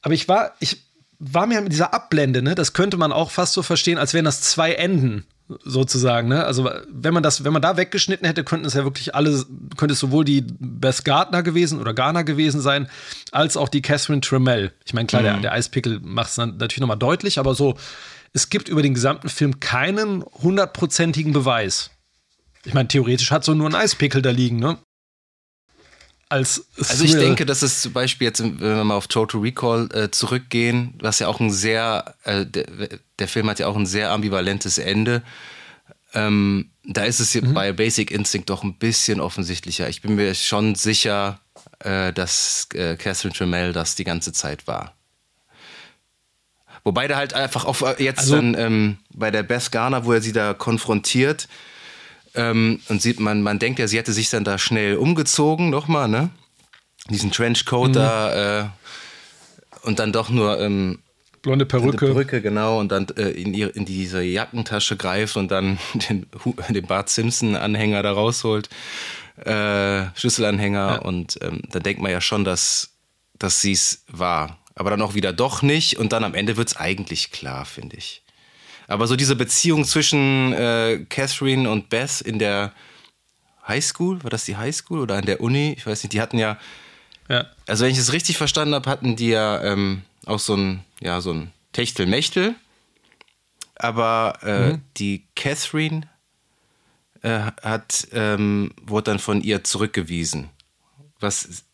[0.00, 0.82] Aber ich war, ich
[1.18, 4.24] war mir mit dieser Abblende, ne, das könnte man auch fast so verstehen, als wären
[4.24, 6.44] das zwei Enden sozusagen, ne?
[6.44, 9.44] Also wenn man das, wenn man da weggeschnitten hätte, könnten es ja wirklich alle,
[9.76, 12.88] könnte es sowohl die Bess Gardner gewesen oder Garner gewesen sein,
[13.30, 14.72] als auch die Catherine Tremell.
[14.84, 15.26] Ich meine, klar, mhm.
[15.26, 17.76] der, der Eispickel macht es natürlich nochmal deutlich, aber so,
[18.32, 21.90] es gibt über den gesamten Film keinen hundertprozentigen Beweis.
[22.64, 24.78] Ich meine, theoretisch hat so nur ein Eispickel da liegen, ne?
[26.34, 29.88] Als Also ich denke, dass es zum Beispiel jetzt, wenn wir mal auf Total Recall
[29.94, 32.66] äh, zurückgehen, was ja auch ein sehr, äh, der,
[33.20, 35.22] der, Film hat ja auch ein sehr ambivalentes Ende.
[36.12, 37.54] Ähm, da ist es mhm.
[37.54, 39.88] bei Basic Instinct doch ein bisschen offensichtlicher.
[39.88, 41.40] Ich bin mir schon sicher,
[41.78, 44.92] äh, dass äh, Catherine Tremell das die ganze Zeit war.
[46.82, 50.12] Wobei da halt einfach auf äh, jetzt also, dann ähm, bei der Beth Garner, wo
[50.12, 51.46] er sie da konfrontiert,
[52.34, 56.08] ähm, und sieht man, man denkt ja, sie hätte sich dann da schnell umgezogen, nochmal,
[56.08, 56.30] ne?
[57.10, 57.92] Diesen Trenchcoat mhm.
[57.92, 58.68] da äh,
[59.82, 60.98] und dann doch nur ähm,
[61.42, 62.06] blonde Perücke.
[62.06, 65.78] Perücke, genau, und dann äh, in, ihr, in diese Jackentasche greift und dann
[66.10, 66.26] den,
[66.70, 68.68] den Bart Simpson-Anhänger da rausholt,
[69.36, 70.98] äh, Schlüsselanhänger, ja.
[70.98, 72.94] und ähm, dann denkt man ja schon, dass,
[73.38, 74.58] dass sie es war.
[74.74, 77.96] Aber dann auch wieder doch nicht und dann am Ende wird es eigentlich klar, finde
[77.96, 78.23] ich.
[78.86, 82.72] Aber so diese Beziehung zwischen äh, Catherine und Beth in der
[83.66, 85.74] Highschool, war das die Highschool oder an der Uni?
[85.76, 86.58] Ich weiß nicht, die hatten ja,
[87.28, 87.46] ja.
[87.66, 91.20] also wenn ich es richtig verstanden habe, hatten die ja ähm, auch so ein, ja,
[91.20, 92.54] so ein Techtelmechtel.
[93.76, 94.82] Aber äh, mhm.
[94.96, 96.08] die Catherine
[97.22, 100.50] äh, hat, ähm, wurde dann von ihr zurückgewiesen,
[101.18, 101.64] was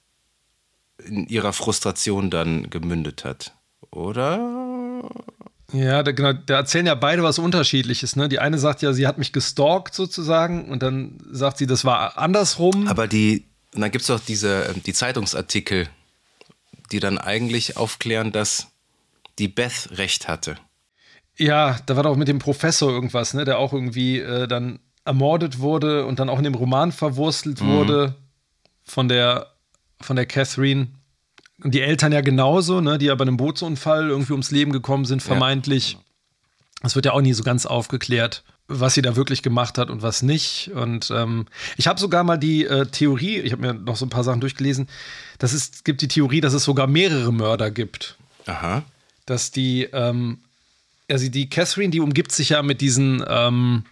[1.05, 3.55] in ihrer Frustration dann gemündet hat.
[3.90, 4.38] Oder?
[5.72, 8.16] Ja, da, genau, da erzählen ja beide was Unterschiedliches.
[8.16, 8.28] Ne?
[8.28, 12.18] Die eine sagt ja, sie hat mich gestalkt sozusagen und dann sagt sie, das war
[12.18, 12.88] andersrum.
[12.88, 15.88] Aber die, und dann gibt es auch diese, ähm, die Zeitungsartikel,
[16.92, 18.68] die dann eigentlich aufklären, dass
[19.38, 20.56] die Beth recht hatte.
[21.37, 25.61] Ja, da war doch mit dem Professor irgendwas, ne, der auch irgendwie äh, dann ermordet
[25.61, 27.68] wurde und dann auch in dem Roman verwurstelt mhm.
[27.68, 28.14] wurde
[28.85, 29.54] von der,
[30.00, 30.88] von der Catherine.
[31.62, 35.05] Und die Eltern ja genauso, ne, die ja bei einem Bootsunfall irgendwie ums Leben gekommen
[35.05, 35.92] sind, vermeintlich.
[35.92, 35.99] Ja.
[36.83, 40.01] Das wird ja auch nie so ganz aufgeklärt, was sie da wirklich gemacht hat und
[40.01, 40.70] was nicht.
[40.75, 41.46] Und ähm,
[41.77, 44.40] ich habe sogar mal die äh, Theorie, ich habe mir noch so ein paar Sachen
[44.40, 44.88] durchgelesen,
[45.38, 48.16] dass es gibt die Theorie, dass es sogar mehrere Mörder gibt.
[48.46, 48.83] Aha.
[49.27, 50.38] Dass die, ähm,
[51.11, 53.85] also die Catherine, die umgibt sich ja mit diesen, ähm,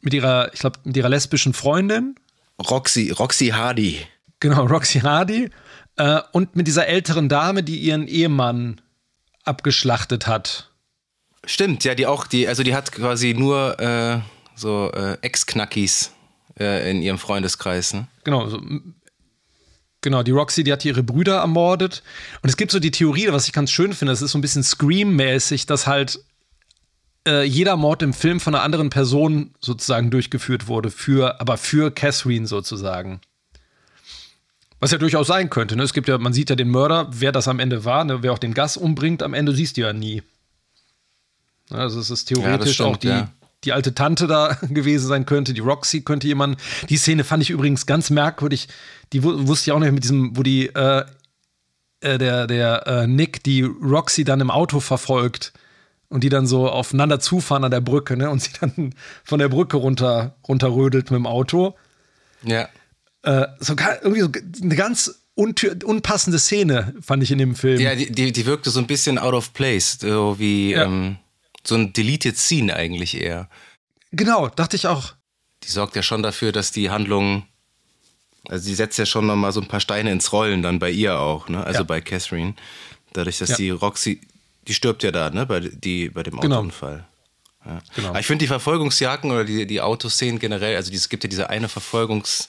[0.00, 2.16] mit ihrer, ich glaube, mit ihrer lesbischen Freundin.
[2.68, 4.00] Roxy, Roxy Hardy.
[4.40, 5.50] Genau, Roxy Hardy.
[6.00, 8.80] Äh, und mit dieser älteren Dame, die ihren Ehemann
[9.44, 10.70] abgeschlachtet hat.
[11.44, 14.20] Stimmt, ja, die auch, die, also die hat quasi nur äh,
[14.54, 16.12] so äh, Ex-Knackis
[16.58, 17.92] äh, in ihrem Freundeskreis.
[17.92, 18.06] Ne?
[18.24, 18.62] Genau, so,
[20.00, 22.02] genau, die Roxy, die hat ihre Brüder ermordet.
[22.40, 24.42] Und es gibt so die Theorie, was ich ganz schön finde, das ist so ein
[24.42, 26.24] bisschen Scream-mäßig, dass halt
[27.28, 31.90] äh, jeder Mord im Film von einer anderen Person sozusagen durchgeführt wurde, für, aber für
[31.90, 33.20] Catherine sozusagen.
[34.80, 35.76] Was ja durchaus sein könnte.
[35.76, 35.82] Ne?
[35.82, 38.22] Es gibt ja, man sieht ja den Mörder, wer das am Ende war, ne?
[38.22, 40.22] wer auch den Gas umbringt, am Ende siehst du ja nie.
[41.70, 43.30] Also es ist theoretisch ja, stimmt, auch die, ja.
[43.64, 46.58] die alte Tante da gewesen sein könnte, die Roxy könnte jemand.
[46.88, 48.68] Die Szene fand ich übrigens ganz merkwürdig.
[49.12, 51.04] Die wusste ich auch nicht mit diesem, wo die äh,
[52.00, 55.52] äh, der, der äh, Nick die Roxy dann im Auto verfolgt
[56.08, 58.30] und die dann so aufeinander zufahren an der Brücke, ne?
[58.30, 61.76] Und sie dann von der Brücke runter runterrödelt mit dem Auto.
[62.42, 62.68] Ja.
[63.22, 67.80] Äh, sogar irgendwie so eine ganz unpassende Szene, fand ich in dem Film.
[67.80, 70.84] Ja, die, die, die wirkte so ein bisschen out of place, so wie ja.
[70.84, 71.16] ähm,
[71.64, 73.48] so ein deleted Scene eigentlich eher.
[74.12, 75.14] Genau, dachte ich auch.
[75.62, 77.44] Die sorgt ja schon dafür, dass die Handlung,
[78.48, 81.18] also die setzt ja schon nochmal so ein paar Steine ins Rollen dann bei ihr
[81.18, 81.62] auch, ne?
[81.64, 81.84] Also ja.
[81.84, 82.54] bei Catherine.
[83.12, 83.56] Dadurch, dass ja.
[83.56, 84.20] die Roxy,
[84.66, 85.46] die stirbt ja da, ne?
[85.46, 86.56] Bei, die, bei dem genau.
[86.56, 87.06] Autounfall.
[87.62, 87.74] Genau.
[87.76, 87.82] Ja.
[87.94, 88.08] Genau.
[88.08, 91.50] Aber ich finde die Verfolgungsjagden oder die, die Autoszenen generell, also es gibt ja diese
[91.50, 92.48] eine Verfolgungs-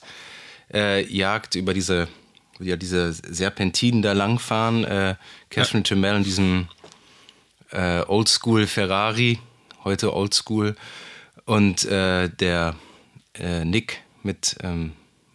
[0.72, 2.08] äh, Jagd über diese,
[2.58, 4.84] ja, diese Serpentinen da langfahren.
[4.84, 5.16] Äh,
[5.50, 5.94] Catherine ja.
[5.94, 6.68] Jamel in diesem
[7.70, 9.38] äh, Oldschool Ferrari,
[9.84, 10.76] heute Oldschool.
[11.44, 12.76] Und äh, der
[13.34, 14.92] äh, Nick mit, ähm,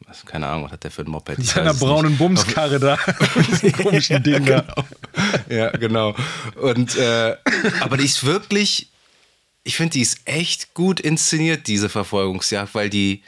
[0.08, 1.38] was, keine Ahnung, was hat der für ein Moped?
[1.38, 2.98] Mit seiner braunen Bumskarre da.
[3.84, 4.86] komischen Ding ja, genau.
[5.50, 6.16] ja, genau.
[6.62, 7.36] Und, äh,
[7.82, 8.90] aber die ist wirklich
[9.68, 13.22] ich finde, die ist echt gut inszeniert, diese Verfolgungsjagd, weil die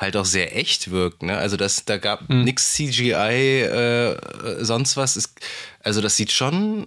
[0.00, 1.22] halt auch sehr echt wirkt.
[1.22, 1.36] Ne?
[1.36, 2.44] Also das, da gab mhm.
[2.44, 4.16] nichts CGI, äh,
[4.64, 5.16] sonst was.
[5.16, 5.38] Ist,
[5.80, 6.86] also das sieht schon,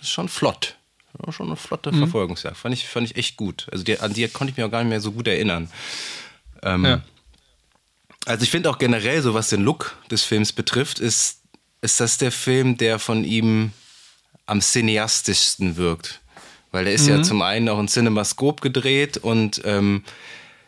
[0.00, 0.76] schon flott.
[1.30, 1.98] schon eine flotte mhm.
[1.98, 2.56] Verfolgungsjagd.
[2.56, 3.66] Fand ich, fand ich echt gut.
[3.70, 5.70] Also die, an die konnte ich mich auch gar nicht mehr so gut erinnern.
[6.62, 7.02] Ähm, ja.
[8.24, 11.42] Also ich finde auch generell, so was den Look des Films betrifft, ist,
[11.82, 13.72] ist das der Film, der von ihm
[14.46, 16.20] am cineastischsten wirkt.
[16.72, 17.16] Weil der ist mhm.
[17.16, 20.04] ja zum einen auch in Cinemascope gedreht und ähm,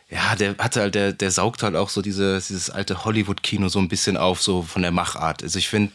[0.09, 3.79] ja, der hatte halt, der, der saugt halt auch so diese, dieses alte Hollywood-Kino so
[3.79, 5.43] ein bisschen auf, so von der Machart.
[5.43, 5.93] Also ich finde,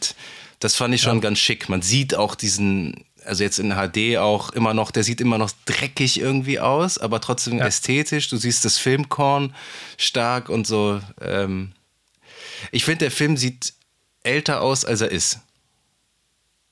[0.59, 1.21] das fand ich schon ja.
[1.21, 1.67] ganz schick.
[1.67, 5.51] Man sieht auch diesen, also jetzt in HD auch immer noch, der sieht immer noch
[5.65, 7.65] dreckig irgendwie aus, aber trotzdem ja.
[7.65, 8.29] ästhetisch.
[8.29, 9.55] Du siehst das Filmkorn
[9.97, 11.01] stark und so.
[11.19, 11.71] Ähm
[12.71, 13.73] ich finde, der Film sieht
[14.21, 15.39] älter aus, als er ist.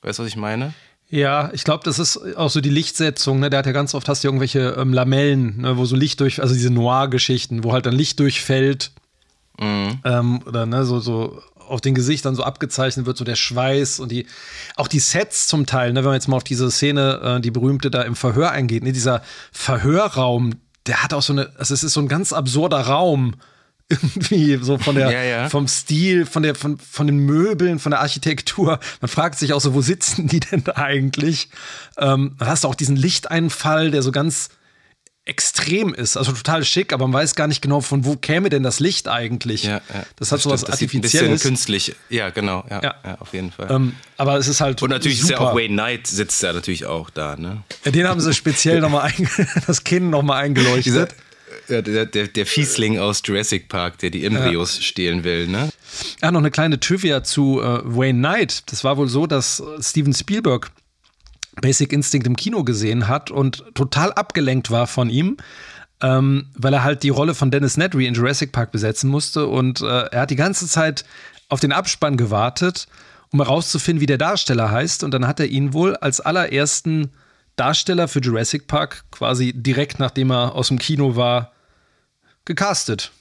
[0.04, 0.74] Weißt du, was ich meine?
[1.12, 3.42] Ja, ich glaube, das ist auch so die Lichtsetzung.
[3.42, 3.50] Ne?
[3.50, 5.78] Der hat ja ganz oft hast du irgendwelche ähm, Lamellen, ne?
[5.78, 8.92] wo so Licht durch, also diese Noir-Geschichten, wo halt dann Licht durchfällt.
[9.60, 10.00] Mhm.
[10.06, 14.10] Ähm, oder ne, so, so auf den Gesichtern so abgezeichnet wird, so der Schweiß und
[14.10, 14.26] die,
[14.78, 17.52] auch die Sets zum Teil, ne, wenn man jetzt mal auf diese Szene, äh, die
[17.52, 19.22] berühmte da im Verhör eingeht, ne, dieser
[19.52, 20.54] Verhörraum,
[20.86, 23.36] der hat auch so eine, also es ist so ein ganz absurder Raum
[23.92, 25.50] irgendwie so von der ja, ja.
[25.50, 28.80] vom Stil, von der von von den Möbeln, von der Architektur.
[29.02, 31.50] Man fragt sich auch so, wo sitzen die denn eigentlich?
[31.98, 34.50] Ähm, dann hast du auch diesen Lichteinfall, der so ganz
[35.24, 38.64] extrem ist, also total schick, aber man weiß gar nicht genau, von wo käme denn
[38.64, 39.64] das Licht eigentlich.
[39.64, 40.04] Ja, ja.
[40.16, 41.24] Das hat so was Artifizielles.
[41.24, 43.18] Ein bisschen künstlich, ja, genau, ja, ja.
[43.20, 43.68] auf jeden Fall.
[43.70, 45.34] Ähm, aber es ist halt Und natürlich super.
[45.34, 47.64] ist ja auch Wayne Knight sitzt ja natürlich auch da, ne?
[47.86, 49.12] den haben sie speziell nochmal
[49.68, 50.86] das Kinn nochmal eingeleuchtet.
[50.86, 51.08] Dieser,
[51.70, 54.84] der, der, der Fiesling aus Jurassic Park, der die Embryos ja.
[54.84, 55.70] stehlen will, ne?
[56.22, 58.64] Ja, noch eine kleine Trivia zu äh, Wayne Knight.
[58.72, 60.72] Das war wohl so, dass Steven Spielberg
[61.60, 65.38] Basic Instinct im Kino gesehen hat und total abgelenkt war von ihm,
[66.02, 69.82] ähm, weil er halt die Rolle von Dennis Nedry in Jurassic Park besetzen musste und
[69.82, 71.04] äh, er hat die ganze Zeit
[71.50, 72.88] auf den Abspann gewartet,
[73.32, 77.12] um herauszufinden, wie der Darsteller heißt und dann hat er ihn wohl als allerersten
[77.56, 81.52] Darsteller für Jurassic Park quasi direkt nachdem er aus dem Kino war
[82.46, 83.12] gecastet.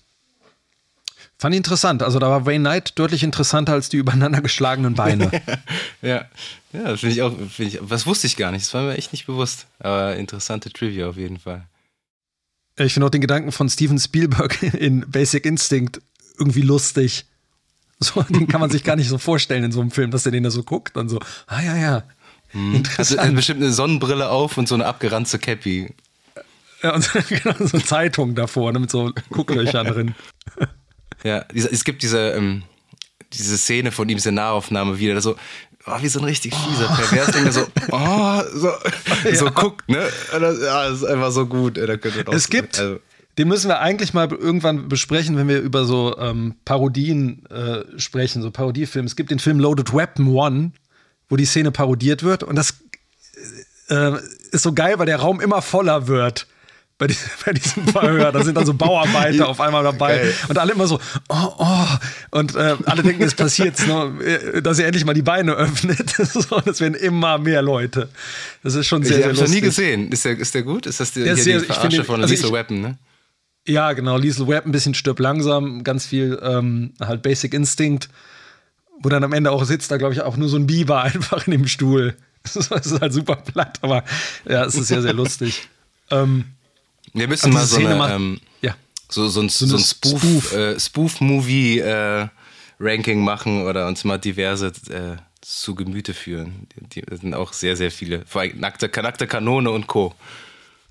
[1.40, 2.02] Fand ich interessant.
[2.02, 5.30] Also da war Wayne Knight deutlich interessanter als die übereinander geschlagenen Beine.
[6.02, 6.26] ja,
[6.72, 7.34] ja, das finde ich auch.
[7.48, 8.66] Find ich, was wusste ich gar nicht.
[8.66, 9.66] Das war mir echt nicht bewusst.
[9.78, 11.66] Aber interessante Trivia auf jeden Fall.
[12.76, 16.02] Ich finde auch den Gedanken von Steven Spielberg in Basic Instinct
[16.38, 17.24] irgendwie lustig.
[18.00, 20.32] So, den kann man sich gar nicht so vorstellen in so einem Film, dass er
[20.32, 22.02] den da so guckt und so, ah ja, ja.
[22.52, 22.82] Hm.
[22.96, 25.94] Also bestimmt eine Sonnenbrille auf und so eine abgeranzte Cappy.
[26.82, 30.14] Ja, und genau, so eine Zeitung davor, ne, mit so Gucklöchern drin.
[31.22, 32.62] Ja, es gibt diese, ähm,
[33.32, 35.36] diese Szene von ihm, diese Nahaufnahme wieder, so,
[35.86, 36.96] oh, wie so ein richtig fieser oh.
[36.96, 37.60] Pervers, der so,
[37.90, 38.68] oh, so,
[39.24, 39.34] ja.
[39.34, 40.08] so guckt, ne?
[40.32, 41.76] Das, ja, das ist einfach so gut.
[41.76, 41.94] Da
[42.32, 42.98] es gibt, also.
[43.36, 48.40] den müssen wir eigentlich mal irgendwann besprechen, wenn wir über so ähm, Parodien äh, sprechen,
[48.40, 49.06] so Parodiefilme.
[49.06, 50.72] Es gibt den Film Loaded Weapon One,
[51.30, 52.74] wo die Szene parodiert wird und das
[53.88, 54.12] äh,
[54.52, 56.46] ist so geil, weil der Raum immer voller wird
[57.00, 58.30] bei, die, bei diesem Verhör.
[58.30, 60.34] Da sind dann so Bauarbeiter auf einmal dabei Geil.
[60.48, 61.86] und alle immer so, oh, oh.
[62.30, 66.10] Und äh, alle denken, es passiert, ne, dass er endlich mal die Beine öffnet.
[66.10, 68.08] so, das werden immer mehr Leute.
[68.62, 69.46] Das ist schon sehr, ich sehr lustig.
[69.46, 70.12] Ich habe noch nie gesehen.
[70.12, 70.86] Ist der, ist der gut?
[70.86, 72.98] Ist das die, der ist sehr, die Verarsche finde, von also Lethal Weapon, ne?
[73.66, 74.16] Ja, genau.
[74.16, 78.08] Lethal Weapon, ein bisschen stirb langsam, ganz viel ähm, halt Basic Instinct,
[79.00, 81.46] wo dann am Ende auch sitzt, da glaube ich auch nur so ein Biber einfach
[81.46, 82.16] in dem Stuhl.
[82.42, 84.02] Das ist halt super platt, aber
[84.48, 85.68] ja, es ist sehr, sehr lustig.
[86.10, 86.46] ähm,
[87.12, 88.74] wir müssen mal so eine, ähm, ja.
[89.10, 90.52] so, so ein, so, so ein Spoof, Spoof.
[90.54, 92.28] Äh, Spoof-Movie äh,
[92.80, 96.66] Ranking machen oder uns mal diverse äh, zu Gemüte führen.
[96.74, 98.24] Die, die, sind auch sehr, sehr viele.
[98.24, 100.14] Vor allem nackte, nackte Kanone und Co.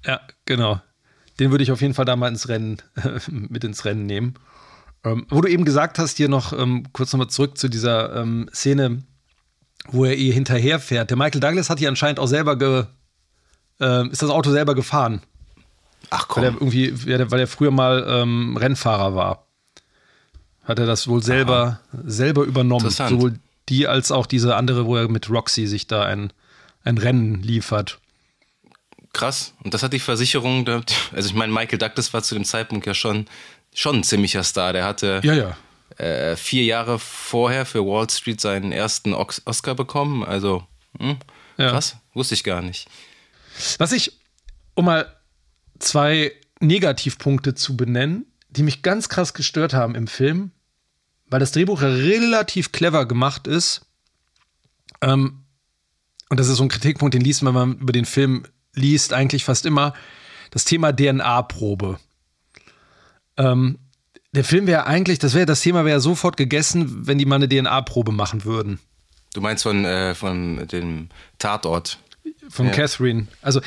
[0.06, 0.80] Ja, genau.
[1.40, 2.78] Den würde ich auf jeden Fall da mal ins Rennen,
[3.28, 4.36] mit ins Rennen nehmen.
[5.04, 8.50] Ähm, wo du eben gesagt hast, hier noch ähm, kurz nochmal zurück zu dieser ähm,
[8.54, 9.04] Szene,
[9.88, 11.10] wo er ihr hinterherfährt.
[11.10, 12.86] Der Michael Douglas hat hier anscheinend auch selber ge,
[13.80, 15.22] äh, ist das Auto selber gefahren.
[16.10, 16.44] Ach komm.
[16.44, 19.48] Weil er irgendwie, weil er früher mal ähm, Rennfahrer war.
[20.64, 22.90] Hat er das wohl selber, selber übernommen.
[22.90, 26.34] Sowohl die als auch diese andere, wo er mit Roxy sich da ein,
[26.84, 28.00] ein Rennen liefert.
[29.14, 29.54] Krass.
[29.64, 32.94] Und das hat die Versicherung, also ich meine, Michael Douglas war zu dem Zeitpunkt ja
[32.94, 33.26] schon,
[33.80, 34.74] schon ein ziemlicher Star.
[34.74, 35.58] Der hatte ja, ja.
[35.98, 40.24] Äh, vier Jahre vorher für Wall Street seinen ersten Oscar bekommen.
[40.24, 40.66] Also,
[40.98, 41.18] hm,
[41.58, 41.72] ja.
[41.72, 42.88] krass, wusste ich gar nicht.
[43.78, 44.20] Was ich,
[44.76, 45.14] um mal
[45.80, 50.52] zwei Negativpunkte zu benennen, die mich ganz krass gestört haben im Film,
[51.28, 53.86] weil das Drehbuch relativ clever gemacht ist.
[55.02, 55.44] Ähm,
[56.30, 59.14] und das ist so ein Kritikpunkt, den liest man, wenn man über den Film liest,
[59.14, 59.94] eigentlich fast immer.
[60.52, 62.00] das Thema DNA-Probe.
[63.40, 63.80] Ähm,
[64.34, 67.50] der Film wäre eigentlich, das wäre das Thema wäre sofort gegessen, wenn die mal eine
[67.50, 68.80] DNA-Probe machen würden.
[69.34, 72.00] Du meinst von, äh, von dem Tatort?
[72.50, 72.72] Von ja.
[72.72, 73.28] Catherine.
[73.42, 73.62] Also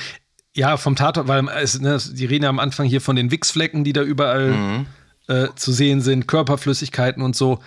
[0.55, 3.85] ja, vom Tatort, weil es, ne, die reden ja am Anfang hier von den Wichsflecken,
[3.85, 4.87] die da überall mhm.
[5.27, 7.61] äh, zu sehen sind, Körperflüssigkeiten und so.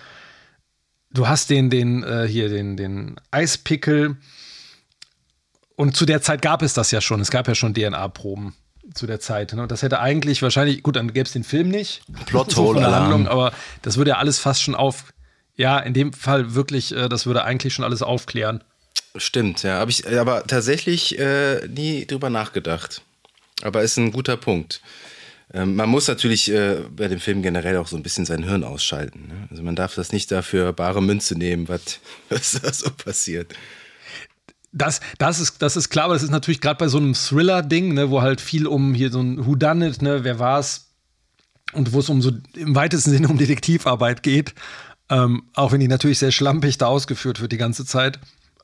[1.10, 4.16] Du hast den, den, äh, hier, den, den Eispickel.
[5.74, 7.20] Und zu der Zeit gab es das ja schon.
[7.20, 8.54] Es gab ja schon DNA-Proben
[8.94, 9.52] zu der Zeit.
[9.52, 9.62] Ne?
[9.62, 12.02] Und das hätte eigentlich wahrscheinlich, gut, dann gäbe es den Film nicht.
[12.26, 15.04] Plothole so Handlung, aber das würde ja alles fast schon auf,
[15.56, 18.62] ja, in dem Fall wirklich, äh, das würde eigentlich schon alles aufklären.
[19.16, 19.78] Stimmt, ja.
[19.78, 23.02] Habe ich aber tatsächlich äh, nie drüber nachgedacht.
[23.62, 24.82] Aber ist ein guter Punkt.
[25.54, 28.64] Ähm, man muss natürlich äh, bei dem Film generell auch so ein bisschen sein Hirn
[28.64, 29.28] ausschalten.
[29.28, 29.48] Ne?
[29.50, 33.54] Also man darf das nicht dafür bare Münze nehmen, was, was da so passiert.
[34.76, 37.94] Das, das, ist, das ist klar, aber das ist natürlich gerade bei so einem Thriller-Ding,
[37.94, 40.88] ne, wo halt viel um hier so ein Whodunit, ne, wer war's?
[41.72, 44.54] Und wo es um so im weitesten Sinne um Detektivarbeit geht.
[45.08, 48.18] Ähm, auch wenn die natürlich sehr schlampig da ausgeführt wird die ganze Zeit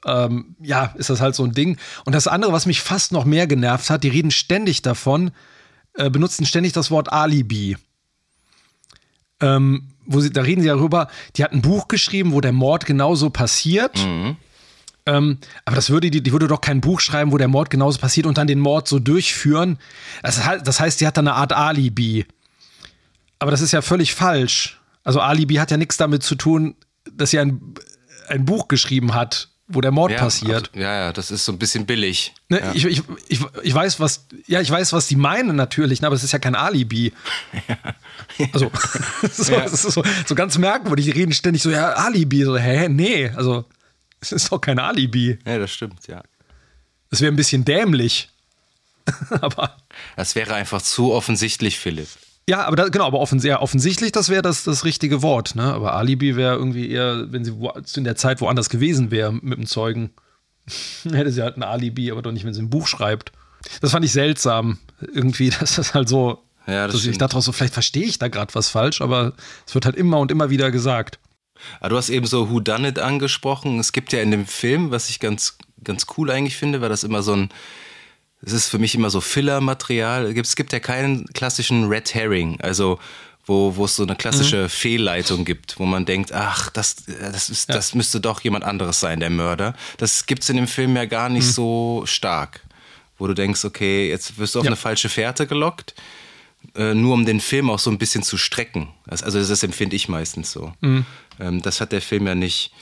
[0.04, 1.78] ähm, ja, ist das halt so ein Ding.
[2.04, 5.30] Und das andere, was mich fast noch mehr genervt hat, die reden ständig davon,
[5.94, 7.76] äh, benutzen ständig das Wort Alibi.
[9.40, 12.86] Ähm, wo sie, da reden sie darüber, die hat ein Buch geschrieben, wo der Mord
[12.86, 14.04] genauso passiert.
[14.04, 14.36] Mhm.
[15.06, 17.98] Ähm, aber das würde die, die würde doch kein Buch schreiben, wo der Mord genauso
[17.98, 19.78] passiert und dann den Mord so durchführen.
[20.22, 22.26] Das, das heißt, sie hat da eine Art Alibi.
[23.38, 24.80] Aber das ist ja völlig falsch.
[25.02, 26.76] Also Alibi hat ja nichts damit zu tun,
[27.10, 27.74] dass sie ein,
[28.28, 30.70] ein Buch geschrieben hat wo der Mord ja, passiert.
[30.74, 32.34] Ja, ja, das ist so ein bisschen billig.
[32.48, 32.72] Ne, ja.
[32.74, 36.16] ich, ich, ich, ich weiß, was, ja, ich weiß, was die meinen natürlich, ne, aber
[36.16, 37.12] es ist ja kein Alibi.
[38.38, 38.46] Ja.
[38.54, 38.70] Also,
[39.30, 39.60] so, ja.
[39.60, 41.04] das ist so, so ganz merkwürdig.
[41.04, 42.44] Die reden ständig so, ja, Alibi.
[42.44, 43.66] So, hä, nee, also,
[44.22, 45.38] es ist doch kein Alibi.
[45.44, 46.22] Ja, das stimmt, ja.
[47.10, 48.30] Das wäre ein bisschen dämlich.
[49.40, 49.76] aber.
[50.16, 52.08] Das wäre einfach zu offensichtlich, Philipp.
[52.48, 55.64] Ja, aber da, genau, aber offens ja, offensichtlich, das wäre das, das richtige Wort, ne?
[55.74, 57.54] Aber Alibi wäre irgendwie eher, wenn sie
[57.96, 60.10] in der Zeit woanders gewesen wäre mit dem Zeugen,
[61.04, 63.32] hätte sie halt ein Alibi, aber doch nicht, wenn sie ein Buch schreibt.
[63.80, 66.42] Das fand ich seltsam, irgendwie, dass das halt so.
[66.66, 69.32] Ja, das ich dachte auch so, vielleicht verstehe ich da gerade was falsch, aber
[69.66, 71.18] es wird halt immer und immer wieder gesagt.
[71.80, 73.78] Aber du hast eben so Who Done It angesprochen.
[73.78, 77.04] Es gibt ja in dem Film, was ich ganz, ganz cool eigentlich finde, weil das
[77.04, 77.50] immer so ein
[78.44, 80.36] es ist für mich immer so Filler-Material.
[80.36, 82.98] Es gibt ja keinen klassischen Red Herring, also
[83.44, 84.68] wo, wo es so eine klassische mhm.
[84.68, 87.74] Fehlleitung gibt, wo man denkt, ach, das, das, ist, ja.
[87.74, 89.74] das müsste doch jemand anderes sein, der Mörder.
[89.96, 91.50] Das gibt es in dem Film ja gar nicht mhm.
[91.50, 92.60] so stark,
[93.18, 94.70] wo du denkst, okay, jetzt wirst du auf ja.
[94.70, 95.94] eine falsche Fährte gelockt,
[96.74, 98.88] äh, nur um den Film auch so ein bisschen zu strecken.
[99.06, 100.72] Das, also das empfinde ich meistens so.
[100.80, 101.04] Mhm.
[101.40, 102.72] Ähm, das hat der Film ja nicht.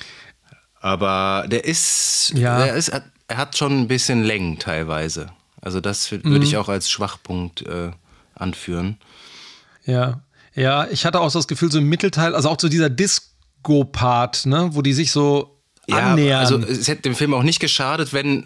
[0.81, 2.65] Aber der ist, ja.
[2.65, 3.03] der ist, er
[3.37, 5.31] hat schon ein bisschen Längen teilweise.
[5.61, 6.43] Also das würde mhm.
[6.43, 7.91] ich auch als Schwachpunkt äh,
[8.35, 8.99] anführen.
[9.85, 10.23] Ja,
[10.55, 14.47] ja, ich hatte auch so das Gefühl, so im Mittelteil, also auch so dieser Disco-Part,
[14.47, 16.41] ne, wo die sich so ja, annähern.
[16.41, 18.45] Also es hätte dem Film auch nicht geschadet, wenn,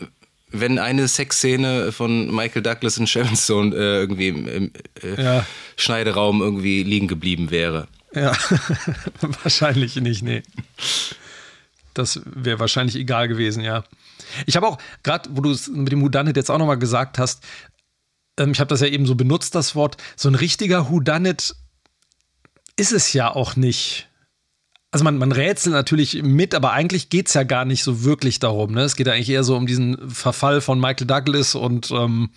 [0.55, 5.47] wenn eine Sexszene von Michael Douglas und Sharon Stone äh, irgendwie im, im äh, ja.
[5.77, 7.88] Schneideraum irgendwie liegen geblieben wäre.
[8.14, 8.33] Ja,
[9.43, 10.43] wahrscheinlich nicht, nee.
[11.93, 13.85] Das wäre wahrscheinlich egal gewesen, ja.
[14.47, 17.43] Ich habe auch, gerade wo du es mit dem Whodunit jetzt auch nochmal gesagt hast,
[18.38, 21.55] ähm, ich habe das ja eben so benutzt, das Wort, so ein richtiger Whodunit
[22.77, 24.09] ist es ja auch nicht.
[24.95, 28.39] Also man, man rätselt natürlich mit, aber eigentlich geht es ja gar nicht so wirklich
[28.39, 28.73] darum.
[28.73, 28.83] Ne?
[28.83, 32.31] Es geht ja eigentlich eher so um diesen Verfall von Michael Douglas und ähm,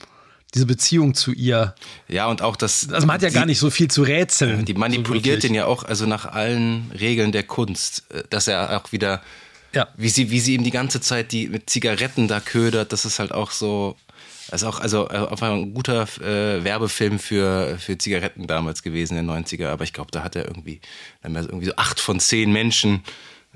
[0.55, 1.75] diese Beziehung zu ihr.
[2.07, 2.89] Ja, und auch das.
[2.91, 4.65] Also man hat ja die, gar nicht so viel zu rätseln.
[4.65, 8.75] Die manipuliert so den ja auch, also nach allen Regeln der Kunst, äh, dass er
[8.75, 9.21] auch wieder
[9.73, 9.87] ja.
[9.95, 13.19] Wie sie, wie sie ihm die ganze Zeit die mit Zigaretten da ködert, das ist
[13.19, 13.95] halt auch so.
[14.49, 19.17] Das ist auch also äh, auf ein guter äh, Werbefilm für, für Zigaretten damals gewesen
[19.17, 20.79] in den 90er, aber ich glaube, da hat er irgendwie,
[21.23, 23.03] irgendwie so acht von zehn Menschen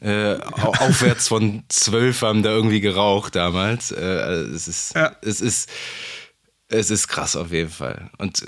[0.01, 0.37] äh,
[0.79, 3.91] aufwärts von zwölf haben da irgendwie geraucht damals.
[3.91, 5.15] Äh, also es ist, ja.
[5.21, 5.69] es ist,
[6.69, 8.09] es ist krass auf jeden Fall.
[8.17, 8.47] Und äh,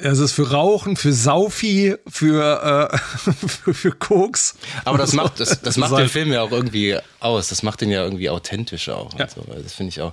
[0.00, 4.56] es ist für Rauchen, für Saufi, für, äh, für, für, Koks.
[4.84, 7.48] Aber das macht, das, das macht den Film ja auch irgendwie aus.
[7.48, 9.16] Das macht den ja irgendwie authentisch auch.
[9.18, 9.28] Ja.
[9.28, 9.42] So.
[9.42, 10.12] Das finde ich auch.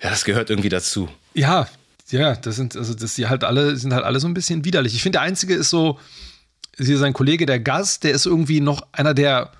[0.00, 1.08] Ja, das gehört irgendwie dazu.
[1.34, 1.68] Ja,
[2.10, 4.94] ja, das sind, also das die halt alle, sind halt alle so ein bisschen widerlich.
[4.94, 5.98] Ich finde, der einzige ist so,
[6.76, 9.52] ist hier sein Kollege, der Gast, der ist irgendwie noch einer der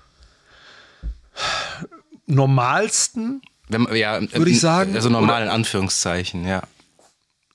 [2.25, 3.41] normalsten.
[3.67, 4.95] Wenn, ja, würde ich sagen.
[4.95, 6.63] Also normal in Anführungszeichen, ja.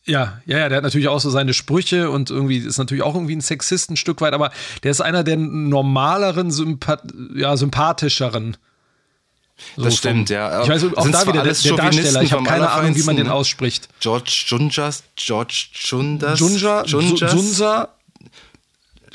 [0.06, 3.14] Ja, ja, ja, der hat natürlich auch so seine Sprüche und irgendwie ist natürlich auch
[3.14, 7.04] irgendwie ein Sexist ein Stück weit, aber der ist einer der normaleren, Sympath
[7.34, 8.58] ja, sympathischeren
[9.76, 10.62] So Das stimmt, vom- ja.
[10.62, 12.22] Ich weiß auch da wieder der, der Darsteller.
[12.22, 13.88] Ich habe keine Ahnung, wie man den ausspricht.
[14.00, 16.84] George Junjas, George Jundas, Junja?
[16.84, 17.88] Junja.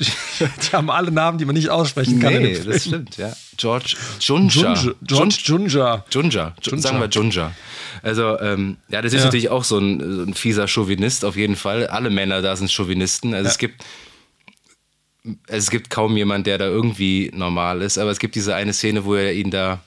[0.00, 2.32] Die haben alle Namen, die man nicht aussprechen kann.
[2.32, 3.34] Nee, das stimmt, ja.
[3.58, 4.72] George Junja.
[4.74, 4.94] Junja.
[5.02, 6.04] George Junja.
[6.10, 6.80] Junja, Junja.
[6.80, 7.52] sagen wir Junja.
[8.02, 9.24] Also, ähm, ja, das ist Ja.
[9.26, 11.86] natürlich auch so ein, so ein fieser Chauvinist, auf jeden Fall.
[11.88, 13.34] Alle Männer da sind Chauvinisten.
[13.34, 13.50] Also Ja.
[13.50, 13.84] es gibt
[15.48, 19.04] es gibt kaum jemand, der da irgendwie normal ist, aber es gibt diese eine Szene,
[19.04, 19.80] wo er ihn da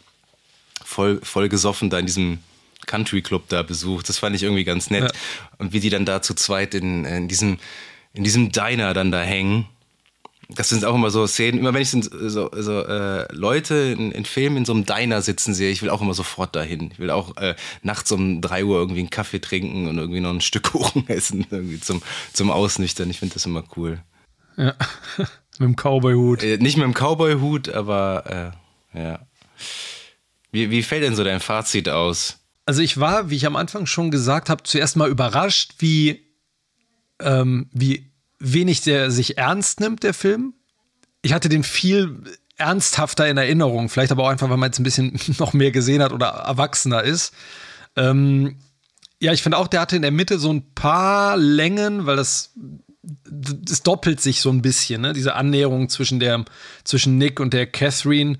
[0.93, 2.39] voll, voll gesoffen da in diesem
[2.85, 4.09] Country Club da besucht.
[4.09, 5.03] Das fand ich irgendwie ganz nett.
[5.03, 5.19] Ja.
[5.57, 7.57] Und wie die dann da zu zweit in, in, diesem,
[8.13, 9.67] in diesem Diner dann da hängen.
[10.49, 12.01] Das sind auch immer so Szenen, immer wenn ich so,
[12.51, 16.01] so, äh, Leute in, in Filmen in so einem Diner sitzen sehe, ich will auch
[16.01, 16.91] immer sofort dahin.
[16.91, 20.29] Ich will auch äh, nachts um drei Uhr irgendwie einen Kaffee trinken und irgendwie noch
[20.29, 23.09] ein Stück Kuchen essen, irgendwie zum, zum Ausnüchtern.
[23.09, 23.99] Ich finde das immer cool.
[24.57, 24.75] Ja.
[25.59, 26.43] Mit dem Cowboy-Hut.
[26.43, 28.53] Äh, nicht mit dem Cowboy-Hut, aber
[28.93, 29.19] äh, ja.
[30.53, 32.37] Wie, wie fällt denn so dein Fazit aus?
[32.65, 36.21] Also ich war, wie ich am Anfang schon gesagt habe, zuerst mal überrascht, wie,
[37.19, 40.53] ähm, wie wenig der sich ernst nimmt, der Film.
[41.23, 42.23] Ich hatte den viel
[42.55, 46.03] ernsthafter in Erinnerung, vielleicht aber auch einfach, weil man jetzt ein bisschen noch mehr gesehen
[46.03, 47.33] hat oder erwachsener ist.
[47.95, 48.59] Ähm,
[49.19, 52.53] ja, ich finde auch, der hatte in der Mitte so ein paar Längen, weil das
[53.29, 55.13] das doppelt sich so ein bisschen, ne?
[55.13, 56.45] diese Annäherung zwischen, der,
[56.85, 58.37] zwischen Nick und der Catherine,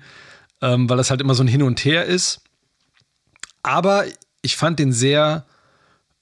[0.64, 2.40] ähm, weil das halt immer so ein Hin und Her ist.
[3.62, 4.06] Aber
[4.40, 5.44] ich fand den sehr,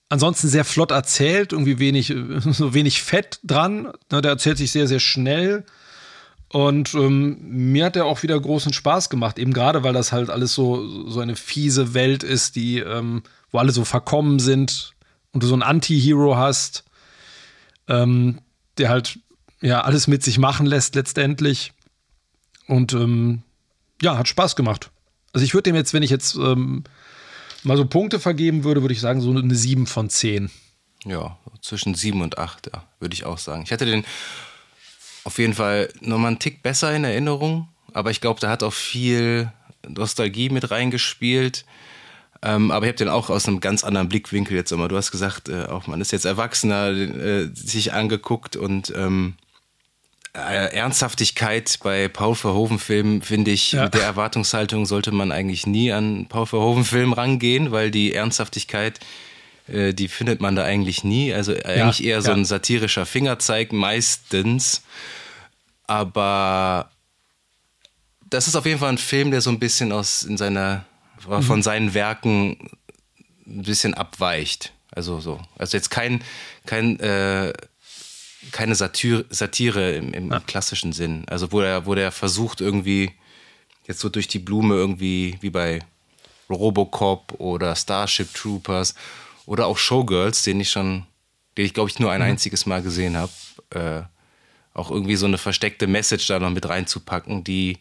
[0.09, 2.09] ansonsten sehr flott erzählt, irgendwie wenig,
[2.51, 3.93] so wenig Fett dran.
[4.11, 5.65] Ne, der erzählt sich sehr, sehr schnell.
[6.49, 10.29] Und ähm, mir hat er auch wieder großen Spaß gemacht, eben gerade weil das halt
[10.29, 13.23] alles so, so eine fiese Welt ist, die, ähm,
[13.53, 14.93] wo alle so verkommen sind
[15.33, 16.85] und du so einen Anti-Hero hast,
[17.89, 18.41] ähm,
[18.77, 19.19] der halt
[19.63, 21.73] ja alles mit sich machen lässt letztendlich.
[22.67, 23.45] Und ähm,
[24.03, 24.91] ja, hat Spaß gemacht.
[25.33, 26.85] Also ich würde dem jetzt, wenn ich jetzt ähm,
[27.63, 30.51] mal so Punkte vergeben würde, würde ich sagen, so eine 7 von 10.
[31.05, 33.63] Ja, zwischen sieben und acht, ja, würde ich auch sagen.
[33.65, 34.05] Ich hatte den
[35.25, 38.73] auf jeden Fall nochmal einen Tick besser in Erinnerung, aber ich glaube, da hat auch
[38.73, 39.51] viel
[39.89, 41.65] Nostalgie mit reingespielt.
[42.45, 44.89] Ähm, aber ich habe den auch aus einem ganz anderen Blickwinkel jetzt immer.
[44.89, 49.42] Du hast gesagt, äh, auch man ist jetzt Erwachsener, äh, sich angeguckt und ähm, äh,
[50.35, 53.85] Ernsthaftigkeit bei Paul Verhoeven-Filmen, finde ich, Ja.
[53.85, 58.99] mit der Erwartungshaltung sollte man eigentlich nie an Paul Verhoeven-Film rangehen, weil die Ernsthaftigkeit,
[59.69, 61.35] äh, die findet man da eigentlich nie.
[61.35, 62.37] Also eigentlich eher so ja.
[62.37, 64.83] ein satirischer Fingerzeig meistens.
[65.87, 66.91] Aber
[68.31, 70.85] das ist auf jeden Fall ein Film, der so ein bisschen aus in seiner
[71.19, 72.57] von seinen Werken
[73.47, 74.73] ein bisschen abweicht.
[74.91, 75.41] Also so.
[75.57, 76.23] Also jetzt kein,
[76.67, 77.53] kein äh,
[78.51, 81.25] keine Satir Satire im, im klassischen Sinn.
[81.29, 83.13] Also wo er, wo der versucht irgendwie
[83.87, 85.81] jetzt so durch die Blume irgendwie wie bei
[86.51, 88.95] Robocop oder Starship Troopers
[89.47, 91.07] oder auch Showgirls, den ich schon,
[91.57, 93.33] den ich glaube ich nur ein einziges Mal gesehen habe,
[93.71, 94.03] äh,
[94.75, 97.79] auch irgendwie so eine versteckte Message da noch mit reinzupacken, die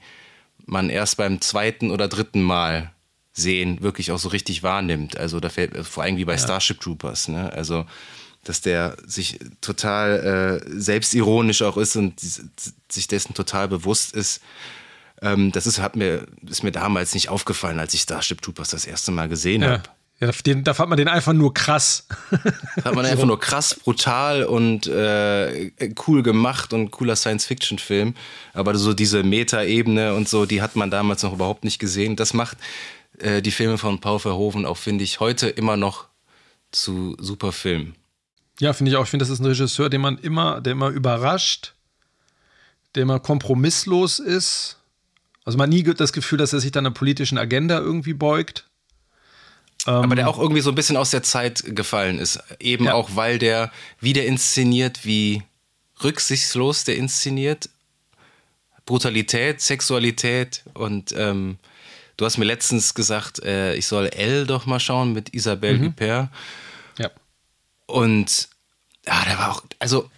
[0.66, 2.92] man erst beim zweiten oder dritten Mal
[3.34, 5.18] sehen wirklich auch so richtig wahrnimmt.
[5.18, 7.52] Also da fällt vor allem wie bei Starship Troopers, ne?
[7.54, 7.86] Also
[8.44, 12.20] dass der sich total äh, selbstironisch auch ist und
[12.90, 14.42] sich dessen total bewusst ist.
[15.22, 18.86] Ähm, das ist, hat mir, ist mir damals nicht aufgefallen, als ich Starship Troopers das
[18.86, 19.70] erste Mal gesehen Ja.
[19.74, 19.84] habe.
[20.20, 22.06] Ja, den, da fand man den einfach nur krass.
[22.76, 25.72] Da hat man einfach nur krass, brutal und äh,
[26.08, 28.14] cool gemacht und cooler Science-Fiction-Film.
[28.54, 32.16] Aber so diese Meta-Ebene und so, die hat man damals noch überhaupt nicht gesehen.
[32.18, 32.58] Das macht
[33.18, 36.06] äh, die Filme von Paul Verhoeven auch, finde ich, heute immer noch
[36.72, 37.96] zu super Filmen.
[38.62, 39.04] Ja, finde ich auch.
[39.06, 41.74] Ich finde, das ist ein Regisseur, den man immer, der immer überrascht,
[42.94, 44.78] der immer kompromisslos ist.
[45.44, 48.68] Also man nie das Gefühl, dass er sich dann einer politischen Agenda irgendwie beugt.
[49.86, 52.40] Aber der auch irgendwie so ein bisschen aus der Zeit gefallen ist.
[52.60, 52.94] Eben Ja.
[52.94, 55.42] auch, weil der wieder inszeniert, wie
[56.04, 57.68] rücksichtslos der inszeniert.
[58.86, 61.58] Brutalität, Sexualität und ähm,
[62.18, 66.30] du hast mir letztens gesagt, äh, ich soll Elle doch mal schauen mit Isabelle Huppert.
[67.00, 67.10] Ja.
[67.92, 68.50] Und
[69.06, 70.10] ja, der war auch, also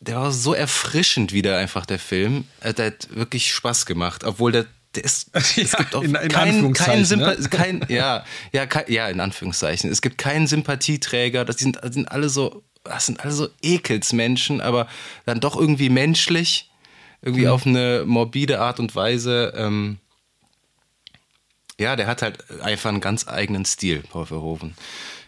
[0.00, 2.44] der war so erfrischend wieder einfach der Film.
[2.60, 6.14] Äh, Der hat wirklich Spaß gemacht, obwohl der, der ist, es Ja, gibt auch in-
[6.14, 7.48] in kein, kein, Sympa ne?
[7.50, 9.90] kein ja, ja, kein, ja, in Anführungszeichen.
[9.90, 14.60] Es gibt keinen Sympathieträger, das sind, das sind alle so, das sind alle so Ekelsmenschen,
[14.62, 14.86] aber
[15.26, 16.70] dann doch irgendwie menschlich,
[17.22, 19.52] irgendwie auf eine morbide Art und Weise.
[19.54, 19.98] Ähm,
[21.78, 24.74] ja, der hat halt einfach einen ganz eigenen Stil, Paul Verhoeven.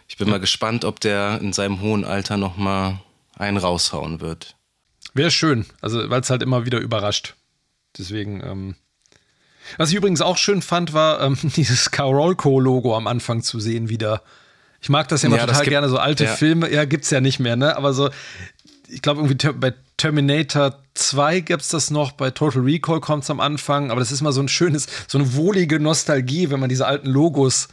[0.07, 2.99] Ich bin mal gespannt, ob der in seinem hohen Alter noch mal
[3.35, 4.55] einen raushauen wird.
[5.13, 7.35] Wäre schön, also weil es halt immer wieder überrascht.
[7.97, 8.75] Deswegen, ähm,
[9.77, 14.23] Was ich übrigens auch schön fand, war ähm, dieses Carolco-Logo am Anfang zu sehen wieder.
[14.81, 16.35] Ich mag das ja immer ja, total gerne, so alte ja.
[16.35, 17.77] Filme, ja, gibt's ja nicht mehr, ne?
[17.77, 18.09] Aber so,
[18.89, 23.91] ich glaube, irgendwie bei Terminator 2 gibt's das noch, bei Total Recall kommt's am Anfang,
[23.91, 27.09] aber das ist mal so ein schönes, so eine wohlige Nostalgie, wenn man diese alten
[27.09, 27.69] Logos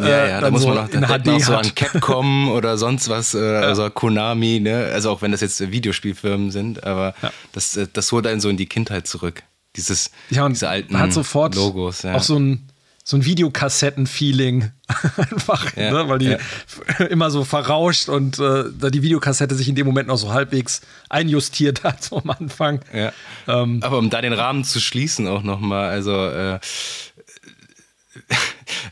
[0.00, 3.08] ja, ja, da muss so man noch, in HD noch so an Capcom oder sonst
[3.08, 3.60] was, äh, ja.
[3.60, 4.90] also Konami, ne?
[4.92, 7.32] Also auch wenn das jetzt Videospielfirmen sind, aber ja.
[7.52, 9.42] das, äh, das holt einen so in die Kindheit zurück.
[9.76, 12.02] Dieses, ja, und diese alten man hat sofort Logos.
[12.02, 12.14] Ja.
[12.14, 12.68] Auch so ein,
[13.08, 14.70] so ein Videokassetten-Feeling.
[15.16, 16.08] Einfach, ne?
[16.08, 16.36] weil die
[17.10, 20.82] immer so verrauscht und äh, da die Videokassette sich in dem Moment noch so halbwegs
[21.08, 22.80] einjustiert hat so am Anfang.
[22.92, 23.12] Ja.
[23.46, 26.58] Ähm, Aber um da den Rahmen zu schließen auch nochmal, also äh,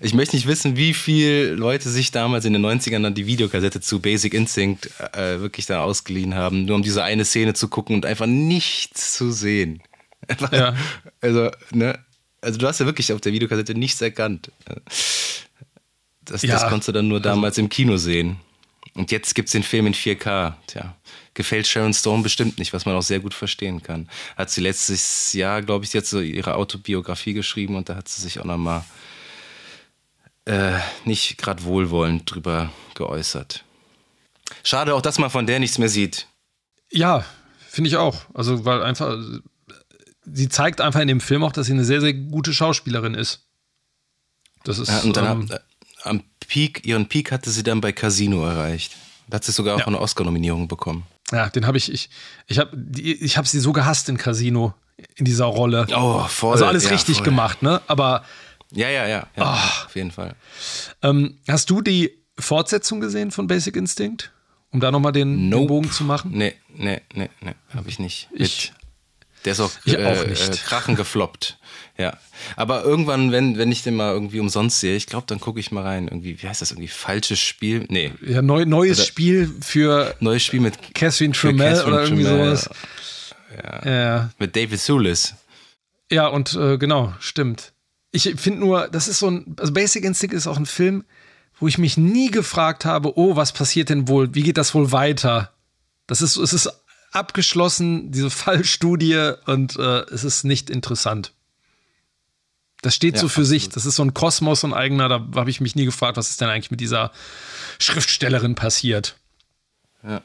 [0.00, 3.80] ich möchte nicht wissen, wie viele Leute sich damals in den 90ern dann die Videokassette
[3.80, 7.96] zu Basic Instinct äh, wirklich da ausgeliehen haben, nur um diese eine Szene zu gucken
[7.96, 9.82] und einfach nichts zu sehen.
[10.50, 10.74] Ja.
[11.20, 12.00] Also, ne?
[12.40, 14.50] Also du hast ja wirklich auf der Videokassette nichts erkannt.
[16.24, 16.54] Das, ja.
[16.54, 18.40] das konntest du dann nur also damals also, im Kino sehen.
[18.94, 20.54] Und jetzt gibt es den Film in 4K.
[20.66, 20.96] Tja,
[21.34, 24.08] gefällt Sharon Stone bestimmt nicht, was man auch sehr gut verstehen kann.
[24.36, 28.22] Hat sie letztes Jahr, glaube ich, jetzt so ihre Autobiografie geschrieben und da hat sie
[28.22, 28.84] sich auch nochmal
[30.46, 33.64] äh, nicht gerade wohlwollend drüber geäußert.
[34.62, 36.26] Schade auch, dass man von der nichts mehr sieht.
[36.90, 37.24] Ja,
[37.68, 38.22] finde ich auch.
[38.32, 39.18] Also, weil einfach,
[40.24, 43.44] sie zeigt einfach in dem Film auch, dass sie eine sehr, sehr gute Schauspielerin ist.
[44.64, 44.88] Das ist.
[44.88, 45.58] Ja, und dann ähm,
[46.02, 48.96] am Peak, ihren Peak hatte sie dann bei Casino erreicht.
[49.28, 49.86] Da hat sie sogar auch ja.
[49.86, 51.04] eine Oscar-Nominierung bekommen.
[51.32, 52.08] Ja, den habe ich, ich,
[52.46, 54.74] ich habe ich hab sie so gehasst in Casino,
[55.16, 55.86] in dieser Rolle.
[55.92, 56.52] Oh, voll.
[56.52, 57.24] Also alles ja, richtig voll.
[57.24, 57.82] gemacht, ne?
[57.88, 58.24] Aber
[58.72, 59.86] ja, ja, ja, ja oh.
[59.86, 60.34] auf jeden Fall.
[61.02, 64.32] Ähm, hast du die Fortsetzung gesehen von Basic Instinct?
[64.72, 65.62] Um da nochmal den, nope.
[65.62, 66.32] den Bogen zu machen?
[66.34, 68.28] Nee, nee, nee, nee, habe ich nicht.
[68.34, 68.72] Ich,
[69.44, 70.48] der ist auch, ich äh, auch nicht.
[70.48, 71.58] Äh, krachen gefloppt.
[71.96, 72.18] Ja.
[72.56, 75.70] Aber irgendwann, wenn, wenn ich den mal irgendwie umsonst sehe, ich glaube, dann gucke ich
[75.70, 76.08] mal rein.
[76.08, 76.72] Irgendwie, wie heißt das?
[76.72, 77.86] Irgendwie falsches Spiel?
[77.88, 78.12] Nee.
[78.20, 82.56] Ja, neu, neues oder Spiel für neues Spiel mit Catherine Tremel oder irgendwie Tremel.
[82.56, 82.70] sowas.
[83.56, 83.90] Ja.
[83.90, 84.30] ja.
[84.38, 85.34] Mit David Soulis.
[86.10, 87.72] Ja, und äh, genau, stimmt.
[88.16, 91.04] Ich finde nur, das ist so ein, also Basic Instinct ist auch ein Film,
[91.58, 94.34] wo ich mich nie gefragt habe, oh, was passiert denn wohl?
[94.34, 95.52] Wie geht das wohl weiter?
[96.06, 96.70] Das ist, es ist
[97.12, 101.32] abgeschlossen, diese Fallstudie, und äh, es ist nicht interessant.
[102.82, 103.48] Das steht ja, so für absolut.
[103.48, 103.68] sich.
[103.70, 105.08] Das ist so ein Kosmos und eigener.
[105.08, 107.10] Da habe ich mich nie gefragt, was ist denn eigentlich mit dieser
[107.78, 109.16] Schriftstellerin passiert.
[110.02, 110.22] Ja.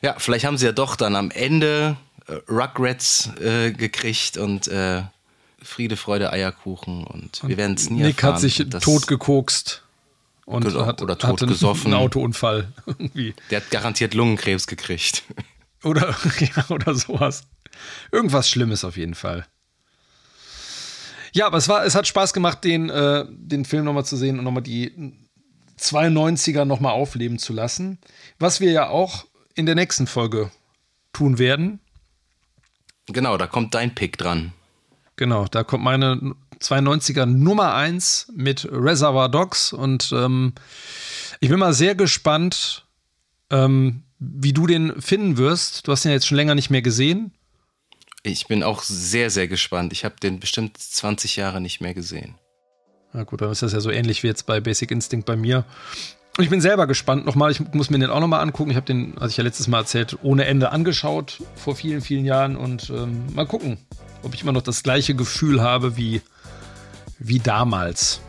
[0.00, 5.02] Ja, vielleicht haben sie ja doch dann am Ende äh, Rugrats äh, gekriegt und äh,
[5.62, 8.34] Friede, Freude, Eierkuchen und, und wir werden es nie Nick erfahren.
[8.34, 9.82] hat sich tot gekokst
[10.46, 11.92] und genau, hat, oder tot gesoffen.
[11.92, 13.34] Einen Autounfall irgendwie.
[13.50, 15.22] Der hat garantiert Lungenkrebs gekriegt.
[15.82, 17.44] Oder, ja, oder sowas.
[18.12, 19.46] Irgendwas Schlimmes auf jeden Fall.
[21.32, 24.38] Ja, aber es war, es hat Spaß gemacht, den, äh, den Film nochmal zu sehen
[24.38, 25.14] und nochmal die
[25.78, 27.98] 92er nochmal aufleben zu lassen.
[28.38, 30.50] Was wir ja auch in der nächsten Folge
[31.14, 31.80] tun werden.
[33.06, 34.52] Genau, da kommt dein Pick dran.
[35.20, 40.54] Genau, da kommt meine 92er Nummer 1 mit Reservoir Dogs und ähm,
[41.40, 42.86] ich bin mal sehr gespannt,
[43.50, 45.86] ähm, wie du den finden wirst.
[45.86, 47.32] Du hast ihn ja jetzt schon länger nicht mehr gesehen.
[48.22, 49.92] Ich bin auch sehr, sehr gespannt.
[49.92, 52.36] Ich habe den bestimmt 20 Jahre nicht mehr gesehen.
[53.12, 55.66] Na gut, dann ist das ja so ähnlich wie jetzt bei Basic Instinct bei mir.
[56.38, 57.50] Ich bin selber gespannt nochmal.
[57.50, 58.70] Ich muss mir den auch nochmal angucken.
[58.70, 62.24] Ich habe den, als ich ja letztes Mal erzählt, ohne Ende angeschaut vor vielen, vielen
[62.24, 63.78] Jahren und ähm, mal gucken,
[64.22, 66.22] ob ich immer noch das gleiche Gefühl habe wie,
[67.18, 68.20] wie damals.